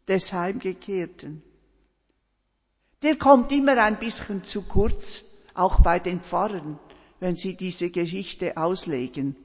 des 0.08 0.34
Heimgekehrten. 0.34 1.44
Der 3.06 3.18
kommt 3.18 3.52
immer 3.52 3.78
ein 3.78 4.00
bisschen 4.00 4.44
zu 4.44 4.64
kurz, 4.64 5.26
auch 5.54 5.82
bei 5.82 6.00
den 6.00 6.22
Pfarrern, 6.22 6.80
wenn 7.20 7.36
sie 7.36 7.56
diese 7.56 7.92
Geschichte 7.92 8.58
auslegen. 8.58 9.36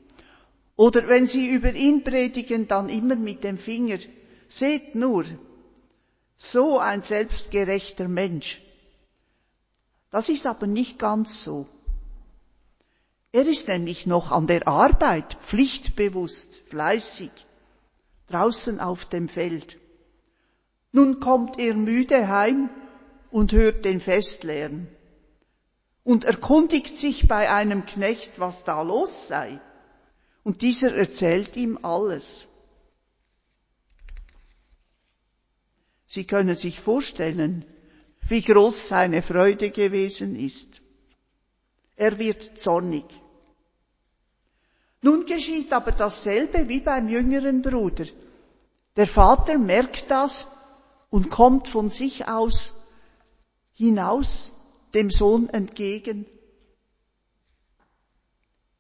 Oder 0.76 1.06
wenn 1.08 1.26
sie 1.26 1.50
über 1.50 1.74
ihn 1.74 2.02
predigen, 2.02 2.68
dann 2.68 2.88
immer 2.88 3.16
mit 3.16 3.44
dem 3.44 3.58
Finger. 3.58 3.98
Seht 4.48 4.94
nur, 4.94 5.26
so 6.38 6.78
ein 6.78 7.02
selbstgerechter 7.02 8.08
Mensch. 8.08 8.62
Das 10.10 10.30
ist 10.30 10.46
aber 10.46 10.66
nicht 10.66 10.98
ganz 10.98 11.42
so. 11.42 11.66
Er 13.30 13.46
ist 13.46 13.68
nämlich 13.68 14.06
noch 14.06 14.32
an 14.32 14.46
der 14.46 14.66
Arbeit, 14.66 15.36
pflichtbewusst, 15.42 16.62
fleißig, 16.70 17.30
draußen 18.26 18.80
auf 18.80 19.04
dem 19.04 19.28
Feld. 19.28 19.76
Nun 20.92 21.20
kommt 21.20 21.58
er 21.58 21.74
müde 21.74 22.26
heim 22.26 22.70
und 23.30 23.52
hört 23.52 23.84
den 23.84 24.00
Festlärm 24.00 24.88
und 26.04 26.24
erkundigt 26.24 26.96
sich 26.96 27.28
bei 27.28 27.50
einem 27.50 27.86
Knecht, 27.86 28.40
was 28.40 28.64
da 28.64 28.82
los 28.82 29.28
sei. 29.28 29.60
Und 30.42 30.62
dieser 30.62 30.96
erzählt 30.96 31.56
ihm 31.56 31.78
alles. 31.82 32.48
Sie 36.06 36.24
können 36.24 36.56
sich 36.56 36.80
vorstellen, 36.80 37.64
wie 38.28 38.42
groß 38.42 38.88
seine 38.88 39.22
Freude 39.22 39.70
gewesen 39.70 40.34
ist. 40.34 40.80
Er 41.96 42.18
wird 42.18 42.58
zornig. 42.58 43.04
Nun 45.02 45.26
geschieht 45.26 45.72
aber 45.72 45.92
dasselbe 45.92 46.68
wie 46.68 46.80
beim 46.80 47.08
jüngeren 47.08 47.62
Bruder. 47.62 48.06
Der 48.96 49.06
Vater 49.06 49.58
merkt 49.58 50.10
das 50.10 50.48
und 51.10 51.30
kommt 51.30 51.68
von 51.68 51.90
sich 51.90 52.26
aus 52.26 52.79
hinaus 53.80 54.52
dem 54.92 55.10
Sohn 55.10 55.48
entgegen. 55.48 56.26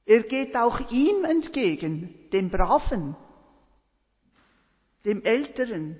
Er 0.04 0.22
geht 0.24 0.54
auch 0.56 0.90
ihm 0.90 1.24
entgegen, 1.24 2.14
dem 2.34 2.50
Braven, 2.50 3.16
dem 5.06 5.22
Älteren. 5.22 5.98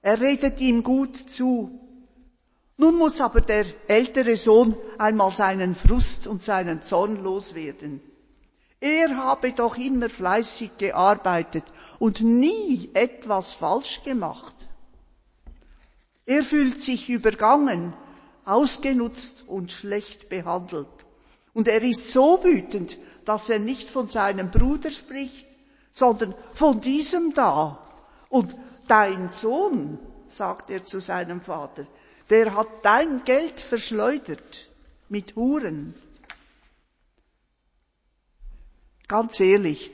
Er 0.00 0.20
redet 0.20 0.60
ihm 0.60 0.82
gut 0.82 1.16
zu. 1.16 1.78
Nun 2.76 2.96
muss 2.96 3.20
aber 3.20 3.40
der 3.40 3.66
ältere 3.86 4.36
Sohn 4.36 4.74
einmal 4.98 5.30
seinen 5.30 5.76
Frust 5.76 6.26
und 6.26 6.42
seinen 6.42 6.82
Zorn 6.82 7.22
loswerden. 7.22 8.00
Er 8.80 9.16
habe 9.16 9.52
doch 9.52 9.76
immer 9.76 10.08
fleißig 10.08 10.76
gearbeitet 10.78 11.64
und 12.00 12.20
nie 12.20 12.90
etwas 12.94 13.52
falsch 13.52 14.02
gemacht. 14.02 14.61
Er 16.26 16.44
fühlt 16.44 16.80
sich 16.80 17.08
übergangen, 17.08 17.94
ausgenutzt 18.44 19.44
und 19.48 19.70
schlecht 19.70 20.28
behandelt. 20.28 20.88
Und 21.54 21.68
er 21.68 21.82
ist 21.82 22.10
so 22.10 22.42
wütend, 22.42 22.98
dass 23.24 23.50
er 23.50 23.58
nicht 23.58 23.90
von 23.90 24.08
seinem 24.08 24.50
Bruder 24.50 24.90
spricht, 24.90 25.46
sondern 25.90 26.34
von 26.54 26.80
diesem 26.80 27.34
da. 27.34 27.78
Und 28.28 28.56
dein 28.88 29.28
Sohn, 29.28 29.98
sagt 30.28 30.70
er 30.70 30.82
zu 30.82 31.00
seinem 31.00 31.40
Vater, 31.40 31.86
der 32.30 32.54
hat 32.54 32.68
dein 32.82 33.24
Geld 33.24 33.60
verschleudert 33.60 34.68
mit 35.08 35.36
Huren. 35.36 35.94
Ganz 39.08 39.38
ehrlich, 39.40 39.90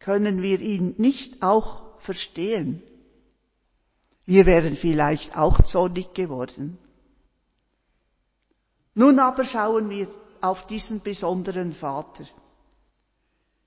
können 0.00 0.42
wir 0.42 0.60
ihn 0.60 0.94
nicht 0.98 1.42
auch 1.42 2.00
verstehen? 2.00 2.82
Wir 4.30 4.46
wären 4.46 4.76
vielleicht 4.76 5.36
auch 5.36 5.60
zornig 5.62 6.14
geworden. 6.14 6.78
Nun 8.94 9.18
aber 9.18 9.42
schauen 9.42 9.90
wir 9.90 10.06
auf 10.40 10.68
diesen 10.68 11.00
besonderen 11.00 11.72
Vater, 11.72 12.22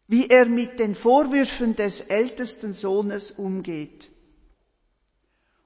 wie 0.07 0.29
er 0.29 0.45
mit 0.45 0.79
den 0.79 0.95
Vorwürfen 0.95 1.75
des 1.75 1.99
ältesten 1.99 2.71
Sohnes 2.71 3.31
umgeht. 3.31 4.09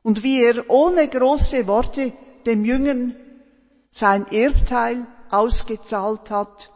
Und 0.01 0.23
wie 0.23 0.41
er 0.41 0.67
ohne 0.67 1.07
große 1.07 1.67
Worte 1.67 2.11
dem 2.47 2.65
Jüngern 2.65 3.15
sein 3.91 4.25
Erbteil 4.31 5.05
ausgezahlt 5.29 6.31
hat 6.31 6.71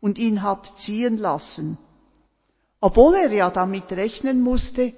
und 0.00 0.18
ihn 0.18 0.42
hat 0.42 0.76
ziehen 0.76 1.18
lassen, 1.18 1.78
obwohl 2.80 3.14
er 3.14 3.32
ja 3.32 3.48
damit 3.48 3.92
rechnen 3.92 4.40
musste, 4.40 4.92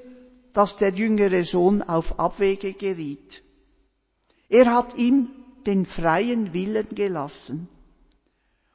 dass 0.53 0.77
der 0.77 0.91
jüngere 0.91 1.45
Sohn 1.45 1.83
auf 1.83 2.19
Abwege 2.19 2.73
geriet. 2.75 3.43
Er 4.49 4.75
hat 4.75 4.99
ihm 4.99 5.31
den 5.67 5.87
freien 5.87 6.53
Willen 6.53 6.88
gelassen. 6.95 7.69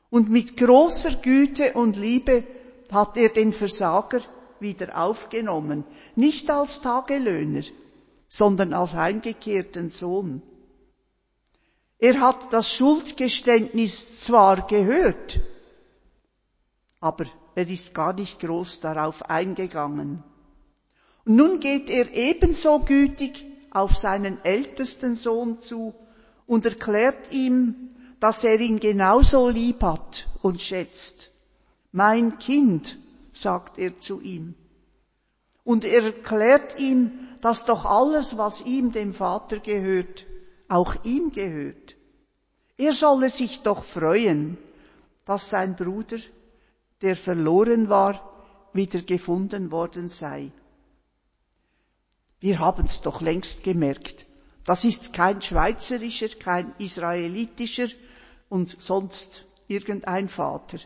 Und 0.10 0.30
mit 0.30 0.58
großer 0.58 1.16
Güte 1.16 1.74
und 1.74 1.98
Liebe 1.98 2.44
hat 2.92 3.18
er 3.18 3.30
den 3.30 3.54
Versager 3.54 4.22
wieder 4.60 4.98
aufgenommen, 4.98 5.84
nicht 6.16 6.50
als 6.50 6.82
Tagelöhner, 6.82 7.63
sondern 8.28 8.74
als 8.74 8.94
heimgekehrten 8.94 9.90
Sohn. 9.90 10.42
Er 12.00 12.20
hat 12.20 12.54
das 12.54 12.72
Schuldgeständnis 12.72 14.20
zwar 14.20 14.68
gehört, 14.68 15.40
aber 17.00 17.26
er 17.56 17.68
ist 17.68 17.94
gar 17.94 18.13
nicht 18.13 18.40
groß 18.40 18.80
darauf 18.80 19.24
eingegangen. 19.30 20.24
Und 21.28 21.36
nun 21.36 21.60
geht 21.60 21.90
er 21.90 22.13
ebenso 22.13 22.80
gütig 22.80 23.44
auf 23.72 23.98
seinen 23.98 24.38
ältesten 24.46 25.13
Sohn 25.13 25.60
zu 25.60 25.94
und 26.46 26.66
erklärt 26.66 27.34
ihm, 27.34 27.90
dass 28.22 28.46
er 28.46 28.58
ihn 28.62 28.80
genauso 28.80 29.50
lieb 29.50 29.84
hat 29.84 30.26
und 30.42 30.62
schätzt. 30.62 31.30
Mein 31.92 32.40
Kind, 32.40 32.98
sagt 33.34 33.78
er 33.78 33.98
zu 33.98 34.22
ihm. 34.22 34.56
Und 35.66 35.84
er 35.84 36.06
erklärt 36.06 36.80
ihm, 36.80 37.12
dass 37.42 37.66
doch 37.66 37.84
alles, 37.84 38.38
was 38.38 38.66
ihm, 38.66 38.94
dem 38.94 39.13
Vater 39.13 39.60
gehört, 39.60 40.26
auch 40.70 40.96
ihm 41.04 41.34
gehört. 41.34 41.96
Er 42.78 42.94
solle 42.94 43.30
sich 43.30 43.63
doch 43.63 43.84
freuen, 43.84 44.58
dass 45.26 45.50
sein 45.50 45.76
Bruder, 45.76 46.20
der 47.02 47.18
verloren 47.18 47.90
war, 47.90 48.22
wieder 48.72 49.02
gefunden 49.02 49.72
worden 49.72 50.08
sei. 50.08 50.54
Wir 52.39 52.60
haben's 52.60 53.02
doch 53.02 53.21
längst 53.21 53.63
gemerkt. 53.63 54.26
Das 54.63 54.84
ist 54.84 55.13
kein 55.13 55.41
schweizerischer, 55.41 56.30
kein 56.30 56.76
israelitischer 56.78 57.88
und 58.50 58.76
sonst 58.82 59.45
irgendein 59.67 60.28
Vater. 60.30 60.78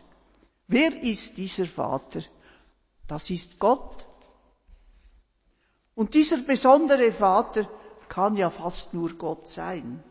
Wer 0.68 1.02
ist 1.02 1.36
dieser 1.36 1.66
Vater? 1.66 2.22
Das 3.08 3.28
ist 3.30 3.58
Gott. 3.58 4.06
Und 5.94 6.14
dieser 6.14 6.38
besondere 6.38 7.12
Vater 7.12 7.68
kann 8.08 8.36
ja 8.36 8.50
fast 8.50 8.94
nur 8.94 9.14
Gott 9.14 9.48
sein. 9.48 10.02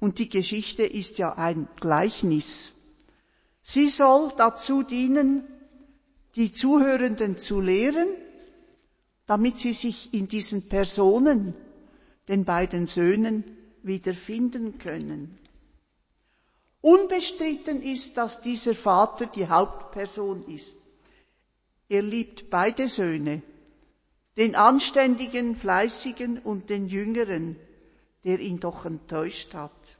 Und 0.00 0.18
die 0.18 0.28
Geschichte 0.28 0.82
ist 0.82 1.18
ja 1.18 1.34
ein 1.34 1.68
Gleichnis. 1.76 2.74
Sie 3.62 3.88
soll 3.88 4.32
dazu 4.36 4.82
dienen, 4.82 5.44
die 6.34 6.50
Zuhörenden 6.50 7.38
zu 7.38 7.60
lehren, 7.60 8.08
damit 9.32 9.56
sie 9.56 9.72
sich 9.72 10.12
in 10.12 10.28
diesen 10.28 10.68
Personen, 10.68 11.54
den 12.28 12.44
beiden 12.44 12.86
Söhnen, 12.86 13.44
wiederfinden 13.82 14.76
können. 14.76 15.38
Unbestritten 16.82 17.80
ist, 17.80 18.18
dass 18.18 18.42
dieser 18.42 18.74
Vater 18.74 19.24
die 19.24 19.48
Hauptperson 19.48 20.42
ist. 20.48 20.78
Er 21.88 22.02
liebt 22.02 22.50
beide 22.50 22.90
Söhne, 22.90 23.40
den 24.36 24.54
anständigen, 24.54 25.56
fleißigen 25.56 26.38
und 26.38 26.68
den 26.68 26.88
jüngeren, 26.88 27.56
der 28.24 28.38
ihn 28.38 28.60
doch 28.60 28.84
enttäuscht 28.84 29.54
hat. 29.54 29.96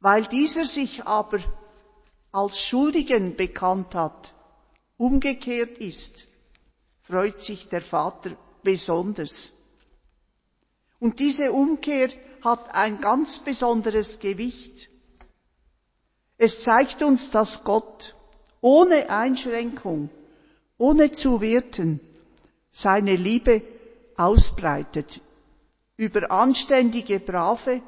Weil 0.00 0.26
dieser 0.26 0.66
sich 0.66 1.06
aber 1.06 1.38
als 2.30 2.60
Schuldigen 2.60 3.36
bekannt 3.36 3.94
hat, 3.94 4.34
umgekehrt 4.98 5.78
ist, 5.78 6.26
freut 7.04 7.40
sich 7.40 7.68
der 7.68 7.82
Vater 7.82 8.36
besonders. 8.62 9.52
Und 10.98 11.18
diese 11.18 11.52
Umkehr 11.52 12.08
hat 12.42 12.74
ein 12.74 13.00
ganz 13.00 13.38
besonderes 13.38 14.18
Gewicht. 14.18 14.88
Es 16.36 16.62
zeigt 16.62 17.02
uns, 17.02 17.30
dass 17.30 17.64
Gott 17.64 18.14
ohne 18.60 19.08
Einschränkung, 19.10 20.10
ohne 20.78 21.12
zu 21.12 21.40
werten, 21.40 22.00
seine 22.72 23.16
Liebe 23.16 23.62
ausbreitet 24.16 25.20
über 25.96 26.30
anständige, 26.30 27.20
brave 27.20 27.82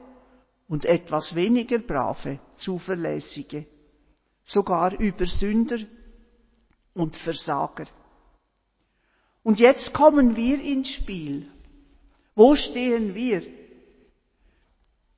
und 0.69 0.85
etwas 0.85 1.35
weniger 1.35 1.79
brave, 1.79 2.39
zuverlässige, 2.57 3.67
sogar 4.43 4.93
über 5.01 5.27
Sünder 5.27 5.79
und 6.95 7.17
Versager. 7.17 7.87
Und 9.47 9.61
jetzt 9.61 9.93
kommen 9.93 10.35
wir 10.35 10.61
ins 10.61 10.89
Spiel. 10.91 11.47
Wo 12.35 12.57
stehen 12.57 13.15
wir? 13.15 13.45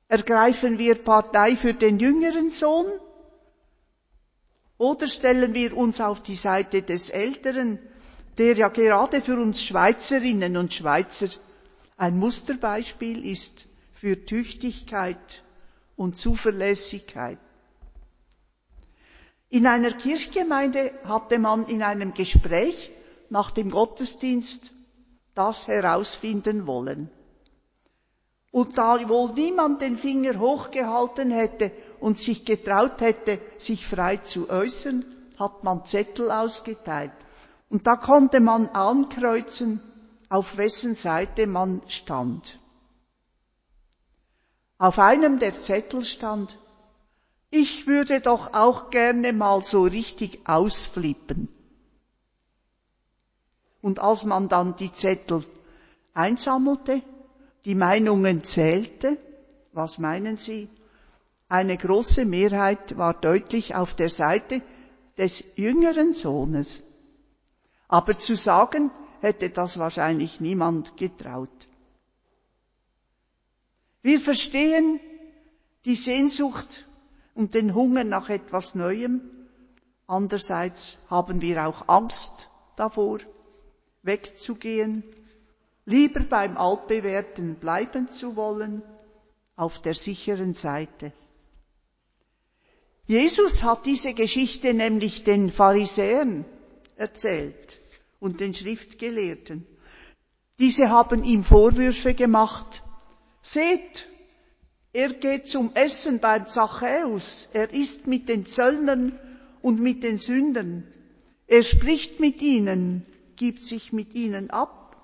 Ergreifen 0.07 0.77
wir 0.77 1.03
Partei 1.03 1.55
für 1.55 1.73
den 1.73 1.97
jüngeren 1.97 2.51
Sohn 2.51 2.85
oder 4.77 5.07
stellen 5.07 5.55
wir 5.55 5.75
uns 5.75 5.99
auf 5.99 6.21
die 6.21 6.35
Seite 6.35 6.83
des 6.83 7.09
Älteren, 7.09 7.79
der 8.37 8.55
ja 8.55 8.67
gerade 8.67 9.19
für 9.21 9.39
uns 9.39 9.63
Schweizerinnen 9.63 10.57
und 10.57 10.75
Schweizer 10.75 11.29
ein 11.97 12.19
Musterbeispiel 12.19 13.25
ist 13.25 13.67
für 13.95 14.25
Tüchtigkeit 14.27 15.43
und 15.95 16.19
Zuverlässigkeit. 16.19 17.39
In 19.49 19.65
einer 19.65 19.93
Kirchgemeinde 19.93 20.91
hatte 21.03 21.39
man 21.39 21.65
in 21.65 21.81
einem 21.81 22.13
Gespräch 22.13 22.91
nach 23.29 23.51
dem 23.51 23.69
Gottesdienst 23.71 24.73
das 25.35 25.67
herausfinden 25.67 26.67
wollen. 26.67 27.09
Und 28.51 28.77
da 28.77 29.07
wohl 29.07 29.33
niemand 29.33 29.81
den 29.81 29.97
Finger 29.97 30.39
hochgehalten 30.39 31.29
hätte 31.29 31.71
und 31.99 32.17
sich 32.17 32.45
getraut 32.45 32.99
hätte, 32.99 33.39
sich 33.57 33.85
frei 33.85 34.17
zu 34.17 34.49
äußern, 34.49 35.05
hat 35.37 35.63
man 35.63 35.85
Zettel 35.85 36.31
ausgeteilt. 36.31 37.11
Und 37.69 37.85
da 37.85 37.95
konnte 37.95 38.39
man 38.39 38.67
ankreuzen, 38.69 39.79
auf 40.29 40.57
wessen 40.57 40.95
Seite 40.95 41.45
man 41.45 41.81
stand. 41.87 42.59
Auf 44.79 44.97
einem 44.97 45.39
der 45.39 45.53
Zettel 45.53 46.03
stand, 46.03 46.57
ich 47.51 47.85
würde 47.85 48.21
doch 48.21 48.53
auch 48.53 48.89
gerne 48.89 49.33
mal 49.33 49.63
so 49.63 49.83
richtig 49.83 50.47
ausflippen. 50.47 51.49
Und 53.81 53.99
als 53.99 54.23
man 54.23 54.49
dann 54.49 54.75
die 54.75 54.91
Zettel 54.91 55.43
einsammelte, 56.13 57.01
die 57.65 57.75
Meinungen 57.75 58.43
zählte, 58.43 59.17
was 59.73 59.97
meinen 59.97 60.37
Sie? 60.37 60.69
Eine 61.47 61.77
große 61.77 62.25
Mehrheit 62.25 62.97
war 62.97 63.13
deutlich 63.13 63.75
auf 63.75 63.95
der 63.95 64.09
Seite 64.09 64.61
des 65.17 65.43
jüngeren 65.55 66.13
Sohnes. 66.13 66.83
Aber 67.87 68.17
zu 68.17 68.35
sagen 68.35 68.91
hätte 69.21 69.49
das 69.49 69.79
wahrscheinlich 69.79 70.39
niemand 70.39 70.95
getraut. 70.95 71.49
Wir 74.01 74.19
verstehen 74.19 74.99
die 75.85 75.95
Sehnsucht 75.95 76.87
und 77.33 77.53
den 77.53 77.73
Hunger 77.73 78.03
nach 78.03 78.29
etwas 78.29 78.75
Neuem. 78.75 79.21
Andererseits 80.07 80.97
haben 81.09 81.41
wir 81.41 81.67
auch 81.67 81.87
Angst 81.87 82.49
davor, 82.75 83.19
wegzugehen, 84.03 85.03
lieber 85.85 86.21
beim 86.21 86.57
Altbewährten 86.57 87.55
bleiben 87.55 88.09
zu 88.09 88.35
wollen, 88.35 88.83
auf 89.55 89.81
der 89.81 89.93
sicheren 89.93 90.53
Seite. 90.53 91.11
Jesus 93.07 93.63
hat 93.63 93.85
diese 93.85 94.13
Geschichte 94.13 94.73
nämlich 94.73 95.23
den 95.23 95.51
Pharisäern 95.51 96.45
erzählt 96.95 97.79
und 98.19 98.39
den 98.39 98.53
Schriftgelehrten. 98.53 99.65
Diese 100.59 100.89
haben 100.89 101.23
ihm 101.23 101.43
Vorwürfe 101.43 102.13
gemacht. 102.13 102.83
Seht, 103.41 104.07
Er 104.91 105.13
geht 105.13 105.47
zum 105.47 105.71
Essen 105.75 106.19
beim 106.19 106.47
Zachäus. 106.47 107.49
Er 107.53 107.71
isst 107.71 108.07
mit 108.07 108.27
den 108.27 108.45
Zöllnern 108.45 109.19
und 109.61 109.79
mit 109.79 110.03
den 110.03 110.17
Sündern. 110.17 110.83
Er 111.47 111.61
spricht 111.61 112.19
mit 112.19 112.41
ihnen, 112.41 113.05
gibt 113.39 113.63
sich 113.63 113.93
mit 113.93 114.13
ihnen 114.13 114.51
ab. 114.51 114.97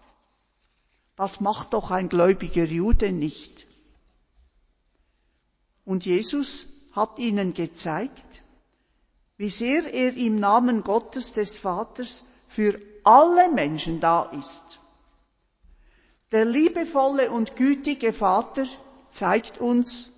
Das 1.15 1.39
macht 1.39 1.73
doch 1.73 1.89
ein 1.89 2.09
gläubiger 2.09 2.65
Jude 2.65 3.13
nicht. 3.13 3.65
Und 5.85 6.05
Jesus 6.05 6.67
hat 6.91 7.17
ihnen 7.17 7.53
gezeigt, 7.53 8.43
wie 9.37 9.49
sehr 9.49 9.91
er 9.93 10.15
im 10.17 10.35
Namen 10.35 10.83
Gottes 10.83 11.31
des 11.33 11.57
Vaters 11.57 12.25
für 12.47 12.77
alle 13.05 13.51
Menschen 13.51 14.01
da 14.01 14.23
ist. 14.23 14.81
Der 16.31 16.43
liebevolle 16.43 17.31
und 17.31 17.55
gütige 17.55 18.11
Vater 18.11 18.65
zeigt 19.11 19.59
uns, 19.59 20.11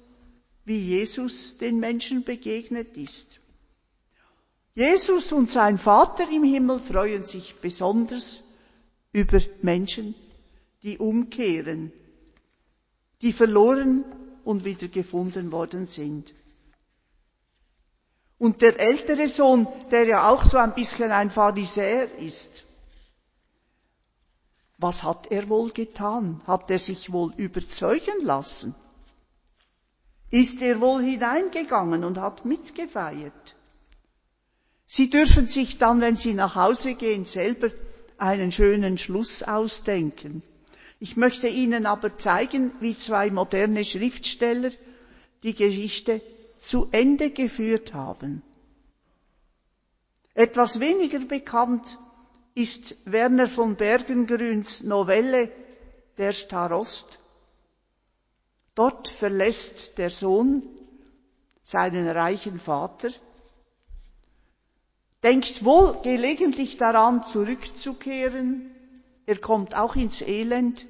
wie 0.65 0.79
Jesus 0.79 1.59
den 1.59 1.79
Menschen 1.79 2.23
begegnet 2.23 2.97
ist. 2.97 3.39
Jesus 4.77 5.31
und 5.31 5.49
sein 5.49 5.79
Vater 5.79 6.29
im 6.29 6.43
Himmel 6.43 6.79
freuen 6.79 7.23
sich 7.23 7.55
besonders 7.61 8.43
über 9.11 9.39
Menschen, 9.63 10.13
die 10.83 10.99
umkehren, 10.99 11.91
die 13.23 13.33
verloren 13.33 14.05
und 14.43 14.65
wieder 14.65 14.87
gefunden 14.87 15.51
worden 15.51 15.87
sind. 15.87 16.31
Und 18.37 18.61
der 18.61 18.79
ältere 18.79 19.29
Sohn, 19.29 19.65
der 19.89 20.05
ja 20.05 20.29
auch 20.29 20.45
so 20.45 20.59
ein 20.59 20.75
bisschen 20.75 21.11
ein 21.11 21.31
Pharisäer 21.31 22.15
ist, 22.19 22.63
was 24.77 25.01
hat 25.01 25.31
er 25.31 25.49
wohl 25.49 25.71
getan? 25.71 26.43
Hat 26.45 26.69
er 26.69 26.77
sich 26.77 27.11
wohl 27.11 27.33
überzeugen 27.35 28.19
lassen? 28.21 28.75
Ist 30.29 30.61
er 30.61 30.79
wohl 30.79 31.01
hineingegangen 31.01 32.03
und 32.03 32.19
hat 32.19 32.45
mitgefeiert? 32.45 33.56
Sie 34.87 35.09
dürfen 35.09 35.47
sich 35.47 35.77
dann, 35.77 35.99
wenn 35.99 36.15
Sie 36.15 36.33
nach 36.33 36.55
Hause 36.55 36.95
gehen, 36.95 37.25
selber 37.25 37.69
einen 38.17 38.53
schönen 38.53 38.97
Schluss 38.97 39.43
ausdenken. 39.43 40.41
Ich 40.99 41.17
möchte 41.17 41.47
Ihnen 41.49 41.85
aber 41.85 42.17
zeigen, 42.17 42.71
wie 42.79 42.95
zwei 42.95 43.29
moderne 43.29 43.83
Schriftsteller 43.83 44.71
die 45.43 45.53
Geschichte 45.53 46.21
zu 46.57 46.87
Ende 46.91 47.31
geführt 47.31 47.93
haben. 47.93 48.41
Etwas 50.33 50.79
weniger 50.79 51.19
bekannt 51.19 51.99
ist 52.55 52.95
Werner 53.05 53.47
von 53.47 53.75
Bergengrüns 53.75 54.83
Novelle 54.83 55.51
Der 56.17 56.31
Starost. 56.31 57.19
Dort 58.73 59.09
verlässt 59.09 59.97
der 59.97 60.09
Sohn 60.09 60.63
seinen 61.61 62.07
reichen 62.07 62.59
Vater, 62.59 63.09
denkt 65.23 65.63
wohl 65.65 65.99
gelegentlich 66.03 66.77
daran 66.77 67.23
zurückzukehren, 67.23 68.71
er 69.25 69.37
kommt 69.37 69.75
auch 69.75 69.95
ins 69.95 70.21
Elend, 70.21 70.87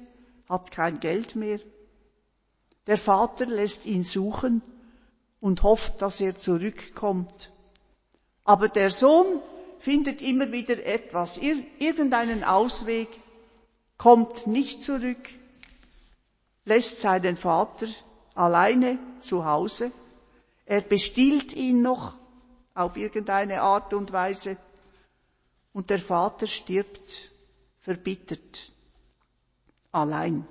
hat 0.48 0.70
kein 0.70 1.00
Geld 1.00 1.34
mehr. 1.34 1.60
Der 2.86 2.98
Vater 2.98 3.46
lässt 3.46 3.84
ihn 3.84 4.02
suchen 4.02 4.62
und 5.40 5.62
hofft, 5.62 6.00
dass 6.00 6.20
er 6.20 6.36
zurückkommt. 6.38 7.50
Aber 8.44 8.68
der 8.68 8.90
Sohn 8.90 9.26
findet 9.78 10.22
immer 10.22 10.52
wieder 10.52 10.84
etwas, 10.84 11.38
irgendeinen 11.38 12.44
Ausweg, 12.44 13.08
kommt 13.96 14.46
nicht 14.46 14.82
zurück, 14.82 15.28
lässt 16.64 17.00
seinen 17.00 17.36
Vater 17.36 17.88
alleine 18.34 18.98
zu 19.20 19.44
Hause, 19.44 19.90
er 20.64 20.82
bestiehlt 20.82 21.54
ihn 21.54 21.82
noch 21.82 22.17
auf 22.78 22.96
irgendeine 22.96 23.60
Art 23.60 23.92
und 23.92 24.12
Weise 24.12 24.56
und 25.72 25.90
der 25.90 25.98
Vater 25.98 26.46
stirbt 26.46 27.32
verbittert, 27.80 28.72
allein. 29.90 30.46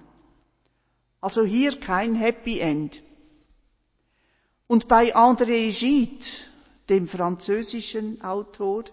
Also 1.21 1.43
hier 1.43 1.79
kein 1.79 2.15
Happy 2.15 2.59
End. 2.59 3.01
Und 4.67 4.89
bei 4.89 5.15
André 5.15 5.71
Gide, 5.71 6.25
dem 6.89 7.07
französischen 7.07 8.21
Autor, 8.21 8.83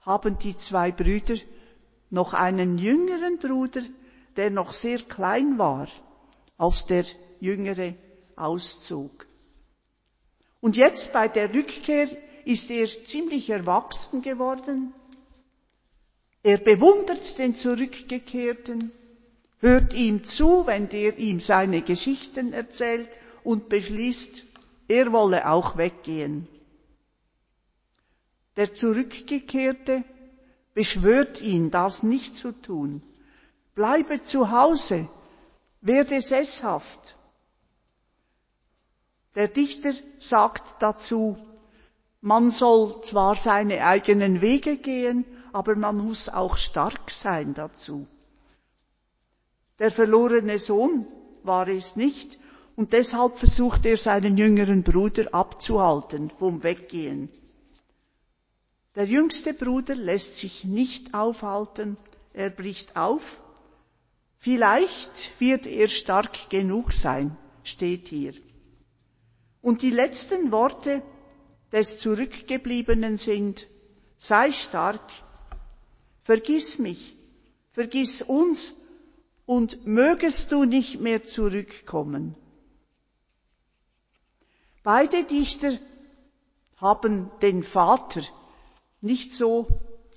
haben 0.00 0.38
die 0.38 0.56
zwei 0.56 0.92
Brüder 0.92 1.36
noch 2.08 2.32
einen 2.32 2.78
jüngeren 2.78 3.38
Bruder, 3.38 3.82
der 4.36 4.50
noch 4.50 4.72
sehr 4.72 5.00
klein 5.00 5.58
war, 5.58 5.88
als 6.56 6.86
der 6.86 7.04
jüngere 7.38 7.94
auszog. 8.34 9.26
Und 10.60 10.76
jetzt 10.76 11.12
bei 11.12 11.28
der 11.28 11.52
Rückkehr 11.52 12.08
ist 12.44 12.70
er 12.70 12.86
ziemlich 12.86 13.50
erwachsen 13.50 14.22
geworden. 14.22 14.92
Er 16.42 16.58
bewundert 16.58 17.38
den 17.38 17.54
Zurückgekehrten, 17.54 18.92
hört 19.58 19.92
ihm 19.92 20.24
zu, 20.24 20.66
wenn 20.66 20.88
der 20.88 21.18
ihm 21.18 21.40
seine 21.40 21.82
Geschichten 21.82 22.52
erzählt 22.52 23.10
und 23.44 23.68
beschließt, 23.68 24.44
er 24.88 25.12
wolle 25.12 25.48
auch 25.48 25.76
weggehen. 25.76 26.48
Der 28.56 28.74
Zurückgekehrte 28.74 30.04
beschwört 30.74 31.40
ihn, 31.40 31.70
das 31.70 32.02
nicht 32.02 32.36
zu 32.36 32.52
tun. 32.52 33.02
Bleibe 33.74 34.20
zu 34.20 34.50
Hause, 34.50 35.08
werde 35.80 36.20
sesshaft. 36.20 37.16
Der 39.34 39.48
Dichter 39.48 39.92
sagt 40.18 40.82
dazu, 40.82 41.38
man 42.20 42.50
soll 42.50 43.00
zwar 43.02 43.34
seine 43.36 43.84
eigenen 43.84 44.40
Wege 44.40 44.76
gehen, 44.76 45.24
aber 45.52 45.74
man 45.76 45.96
muss 45.96 46.28
auch 46.28 46.56
stark 46.56 47.10
sein 47.10 47.54
dazu. 47.54 48.06
Der 49.78 49.90
verlorene 49.90 50.58
Sohn 50.58 51.06
war 51.42 51.68
es 51.68 51.96
nicht, 51.96 52.38
und 52.76 52.92
deshalb 52.92 53.36
versucht 53.36 53.84
er 53.84 53.96
seinen 53.96 54.38
jüngeren 54.38 54.82
Bruder 54.82 55.34
abzuhalten 55.34 56.30
vom 56.38 56.62
Weggehen. 56.62 57.28
Der 58.94 59.04
jüngste 59.04 59.54
Bruder 59.54 59.94
lässt 59.94 60.36
sich 60.36 60.64
nicht 60.64 61.14
aufhalten, 61.14 61.96
er 62.32 62.50
bricht 62.50 62.96
auf. 62.96 63.42
Vielleicht 64.38 65.38
wird 65.40 65.66
er 65.66 65.88
stark 65.88 66.48
genug 66.48 66.92
sein, 66.92 67.36
steht 67.64 68.08
hier. 68.08 68.34
Und 69.62 69.82
die 69.82 69.90
letzten 69.90 70.50
Worte 70.50 71.02
des 71.72 71.98
Zurückgebliebenen 71.98 73.16
sind, 73.16 73.66
sei 74.16 74.52
stark, 74.52 75.00
vergiss 76.22 76.78
mich, 76.78 77.16
vergiss 77.72 78.22
uns 78.22 78.74
und 79.46 79.86
mögest 79.86 80.52
du 80.52 80.64
nicht 80.64 81.00
mehr 81.00 81.24
zurückkommen. 81.24 82.34
Beide 84.82 85.24
Dichter 85.24 85.78
haben 86.76 87.30
den 87.42 87.62
Vater 87.62 88.22
nicht 89.00 89.32
so 89.34 89.66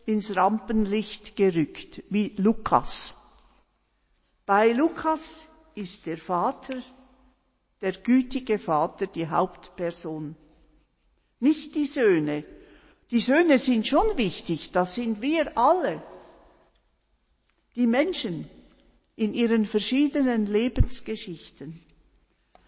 ins 0.05 0.35
Rampenlicht 0.35 1.35
gerückt 1.35 2.03
wie 2.09 2.33
Lukas. 2.37 3.17
Bei 4.45 4.71
Lukas 4.71 5.47
ist 5.75 6.05
der 6.05 6.17
Vater, 6.17 6.81
der 7.81 7.93
gütige 7.93 8.59
Vater, 8.59 9.07
die 9.07 9.27
Hauptperson. 9.27 10.35
Nicht 11.43 11.75
die 11.75 11.87
Söhne. 11.87 12.45
Die 13.11 13.19
Söhne 13.19 13.59
sind 13.59 13.85
schon 13.85 14.17
wichtig, 14.17 14.71
das 14.71 14.95
sind 14.95 15.21
wir 15.21 15.57
alle. 15.57 16.01
Die 17.75 17.85
Menschen 17.85 18.49
in 19.17 19.33
ihren 19.33 19.65
verschiedenen 19.65 20.45
Lebensgeschichten. 20.45 21.81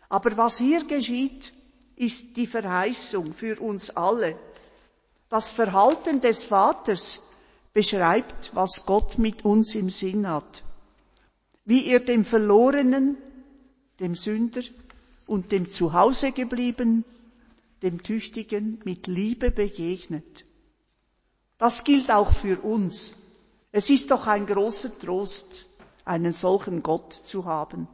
Aber 0.09 0.35
was 0.35 0.57
hier 0.57 0.83
geschieht, 0.83 1.53
ist 1.95 2.35
die 2.35 2.47
Verheißung 2.47 3.33
für 3.33 3.61
uns 3.61 3.91
alle. 3.91 4.37
Das 5.29 5.51
Verhalten 5.51 6.19
des 6.19 6.43
Vaters 6.43 7.21
beschreibt, 7.71 8.53
was 8.55 8.85
Gott 8.85 9.17
mit 9.17 9.45
uns 9.45 9.73
im 9.75 9.89
Sinn 9.89 10.27
hat. 10.27 10.65
Wie 11.63 11.85
er 11.85 12.01
dem 12.01 12.25
Verlorenen, 12.25 13.15
dem 14.01 14.15
Sünder 14.15 14.63
und 15.27 15.53
dem 15.53 15.69
Zuhause 15.69 16.33
geblieben, 16.33 17.05
dem 17.81 18.03
Tüchtigen 18.03 18.81
mit 18.83 19.07
Liebe 19.07 19.51
begegnet. 19.51 20.45
Das 21.57 21.83
gilt 21.83 22.11
auch 22.11 22.31
für 22.31 22.59
uns. 22.61 23.15
Es 23.71 23.89
ist 23.89 24.11
doch 24.11 24.27
ein 24.27 24.45
großer 24.45 24.97
Trost, 24.99 25.65
einen 26.03 26.31
solchen 26.31 26.83
Gott 26.83 27.13
zu 27.13 27.45
haben. 27.45 27.87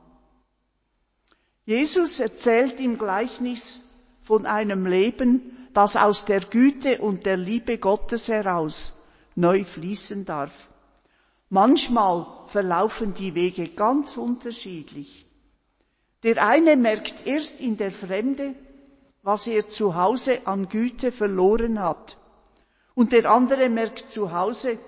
Jesus 1.65 2.19
erzählt 2.19 2.79
im 2.79 2.97
Gleichnis 2.97 3.81
von 4.23 4.45
einem 4.45 4.85
Leben, 4.85 5.67
das 5.73 5.95
aus 5.95 6.25
der 6.25 6.41
Güte 6.41 6.99
und 6.99 7.25
der 7.25 7.37
Liebe 7.37 7.77
Gottes 7.77 8.27
heraus 8.29 9.01
neu 9.35 9.63
fließen 9.63 10.25
darf. 10.25 10.69
Manchmal 11.49 12.25
verlaufen 12.47 13.13
die 13.13 13.35
Wege 13.35 13.69
ganz 13.69 14.17
unterschiedlich. 14.17 15.25
Der 16.23 16.45
eine 16.45 16.75
merkt 16.75 17.25
erst 17.25 17.59
in 17.59 17.77
der 17.77 17.91
Fremde, 17.91 18.55
was 19.23 19.47
er 19.47 19.67
zu 19.67 19.95
Hause 19.95 20.45
an 20.45 20.67
Güte 20.67 21.11
verloren 21.11 21.79
hat. 21.79 22.17
Und 22.95 23.11
der 23.13 23.29
andere 23.29 23.69
merkt 23.69 24.11
zu 24.11 24.31
Hause, 24.31 24.79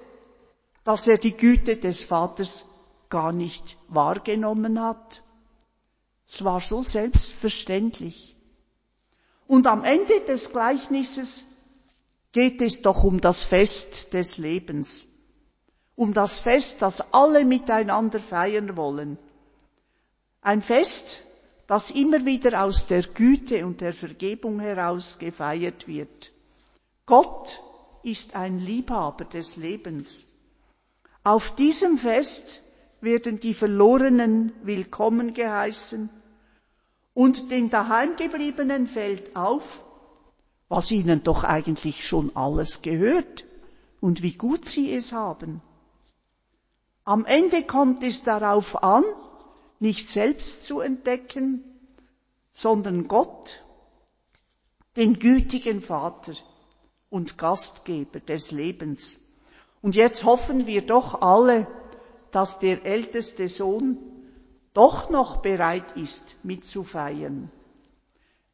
dass 0.83 1.07
er 1.07 1.17
die 1.17 1.37
Güte 1.37 1.77
des 1.77 2.03
Vaters 2.03 2.67
gar 3.09 3.31
nicht 3.31 3.77
wahrgenommen 3.87 4.81
hat. 4.81 5.23
Es 6.27 6.43
war 6.43 6.61
so 6.61 6.81
selbstverständlich. 6.81 8.35
Und 9.47 9.67
am 9.67 9.83
Ende 9.83 10.21
des 10.21 10.51
Gleichnisses 10.51 11.45
geht 12.31 12.59
es 12.61 12.81
doch 12.81 13.03
um 13.03 13.21
das 13.21 13.43
Fest 13.43 14.13
des 14.13 14.39
Lebens, 14.39 15.07
um 15.95 16.13
das 16.13 16.39
Fest, 16.39 16.81
das 16.81 17.13
alle 17.13 17.45
miteinander 17.45 18.19
feiern 18.19 18.75
wollen. 18.75 19.19
Ein 20.41 20.61
Fest, 20.61 21.23
das 21.67 21.91
immer 21.91 22.25
wieder 22.25 22.63
aus 22.63 22.87
der 22.87 23.03
Güte 23.03 23.65
und 23.65 23.81
der 23.81 23.93
Vergebung 23.93 24.59
heraus 24.59 25.17
gefeiert 25.19 25.87
wird. 25.87 26.31
Gott 27.05 27.61
ist 28.03 28.35
ein 28.35 28.59
Liebhaber 28.59 29.25
des 29.25 29.55
Lebens. 29.55 30.27
Auf 31.23 31.55
diesem 31.55 31.97
Fest 31.97 32.61
werden 32.99 33.39
die 33.39 33.53
Verlorenen 33.53 34.51
willkommen 34.63 35.33
geheißen 35.33 36.09
und 37.13 37.51
den 37.51 37.69
Daheimgebliebenen 37.69 38.87
fällt 38.87 39.35
auf, 39.35 39.63
was 40.67 40.91
ihnen 40.91 41.23
doch 41.23 41.43
eigentlich 41.43 42.05
schon 42.05 42.35
alles 42.35 42.81
gehört 42.81 43.45
und 44.01 44.21
wie 44.21 44.33
gut 44.33 44.65
sie 44.65 44.93
es 44.93 45.13
haben. 45.13 45.61
Am 47.05 47.25
Ende 47.25 47.63
kommt 47.63 48.03
es 48.03 48.23
darauf 48.23 48.81
an, 48.83 49.03
nicht 49.79 50.09
selbst 50.09 50.65
zu 50.65 50.79
entdecken, 50.79 51.63
sondern 52.51 53.07
Gott, 53.07 53.63
den 54.95 55.19
gütigen 55.19 55.81
Vater 55.81 56.33
und 57.09 57.37
Gastgeber 57.37 58.19
des 58.19 58.51
Lebens. 58.51 59.19
Und 59.81 59.95
jetzt 59.95 60.23
hoffen 60.23 60.67
wir 60.67 60.85
doch 60.85 61.21
alle, 61.21 61.67
dass 62.31 62.59
der 62.59 62.85
älteste 62.85 63.49
Sohn 63.49 63.97
doch 64.73 65.09
noch 65.09 65.37
bereit 65.37 65.95
ist, 65.97 66.43
mitzufeiern. 66.43 67.51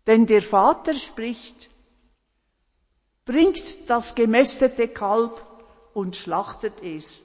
Denn 0.08 0.26
der 0.26 0.42
Vater 0.42 0.94
spricht, 0.94 1.70
bringt 3.26 3.90
das 3.90 4.16
gemästete 4.16 4.88
Kalb 4.88 5.46
und 5.94 6.16
schlachtet 6.16 6.82
es. 6.82 7.24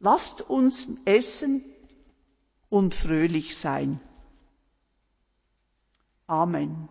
Lasst 0.00 0.42
uns 0.42 0.88
essen 1.04 1.64
und 2.70 2.94
fröhlich 2.94 3.56
sein. 3.58 4.00
Amen. 6.26 6.88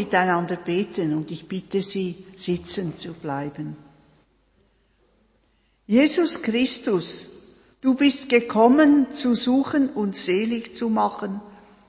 Miteinander 0.00 0.56
beten 0.56 1.14
und 1.14 1.30
ich 1.30 1.46
bitte 1.46 1.82
Sie, 1.82 2.16
sitzen 2.36 2.96
zu 2.96 3.12
bleiben. 3.12 3.76
Jesus 5.86 6.40
Christus, 6.40 7.28
du 7.82 7.94
bist 7.94 8.28
gekommen, 8.30 9.12
zu 9.12 9.34
suchen 9.34 9.90
und 9.90 10.16
selig 10.16 10.74
zu 10.74 10.88
machen, 10.88 11.40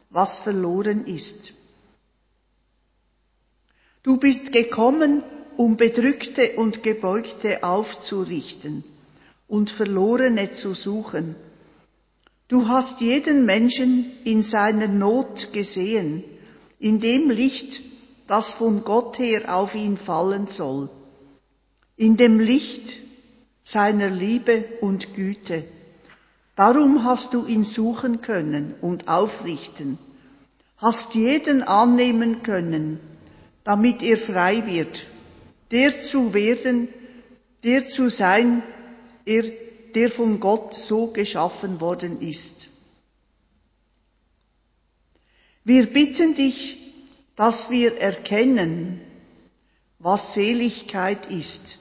was 0.09 0.39
verloren 0.39 1.05
ist. 1.05 1.53
Du 4.03 4.17
bist 4.17 4.51
gekommen, 4.51 5.23
um 5.55 5.77
Bedrückte 5.77 6.55
und 6.57 6.83
Gebeugte 6.83 7.63
aufzurichten 7.63 8.83
und 9.47 9.69
Verlorene 9.69 10.51
zu 10.51 10.73
suchen. 10.73 11.35
Du 12.49 12.67
hast 12.67 12.99
jeden 12.99 13.45
Menschen 13.45 14.11
in 14.25 14.43
seiner 14.43 14.87
Not 14.87 15.53
gesehen 15.53 16.23
in 16.81 16.99
dem 16.99 17.29
Licht, 17.29 17.90
das 18.31 18.51
von 18.51 18.85
Gott 18.85 19.19
her 19.19 19.53
auf 19.53 19.75
ihn 19.75 19.97
fallen 19.97 20.47
soll, 20.47 20.89
in 21.97 22.15
dem 22.15 22.39
Licht 22.39 22.95
seiner 23.61 24.09
Liebe 24.09 24.63
und 24.79 25.13
Güte. 25.13 25.65
Darum 26.55 27.03
hast 27.03 27.33
du 27.33 27.45
ihn 27.45 27.65
suchen 27.65 28.21
können 28.21 28.73
und 28.79 29.09
aufrichten, 29.09 29.97
hast 30.77 31.15
jeden 31.15 31.61
annehmen 31.61 32.41
können, 32.41 33.01
damit 33.65 34.01
er 34.01 34.17
frei 34.17 34.65
wird, 34.65 35.05
der 35.71 35.99
zu 35.99 36.33
werden, 36.33 36.87
der 37.65 37.85
zu 37.85 38.09
sein, 38.09 38.63
er, 39.25 39.43
der 39.93 40.09
von 40.09 40.39
Gott 40.39 40.73
so 40.73 41.07
geschaffen 41.07 41.81
worden 41.81 42.21
ist. 42.21 42.69
Wir 45.65 45.85
bitten 45.87 46.33
dich, 46.33 46.80
dass 47.35 47.69
wir 47.69 47.97
erkennen, 47.97 49.01
was 49.99 50.33
Seligkeit 50.33 51.29
ist, 51.29 51.77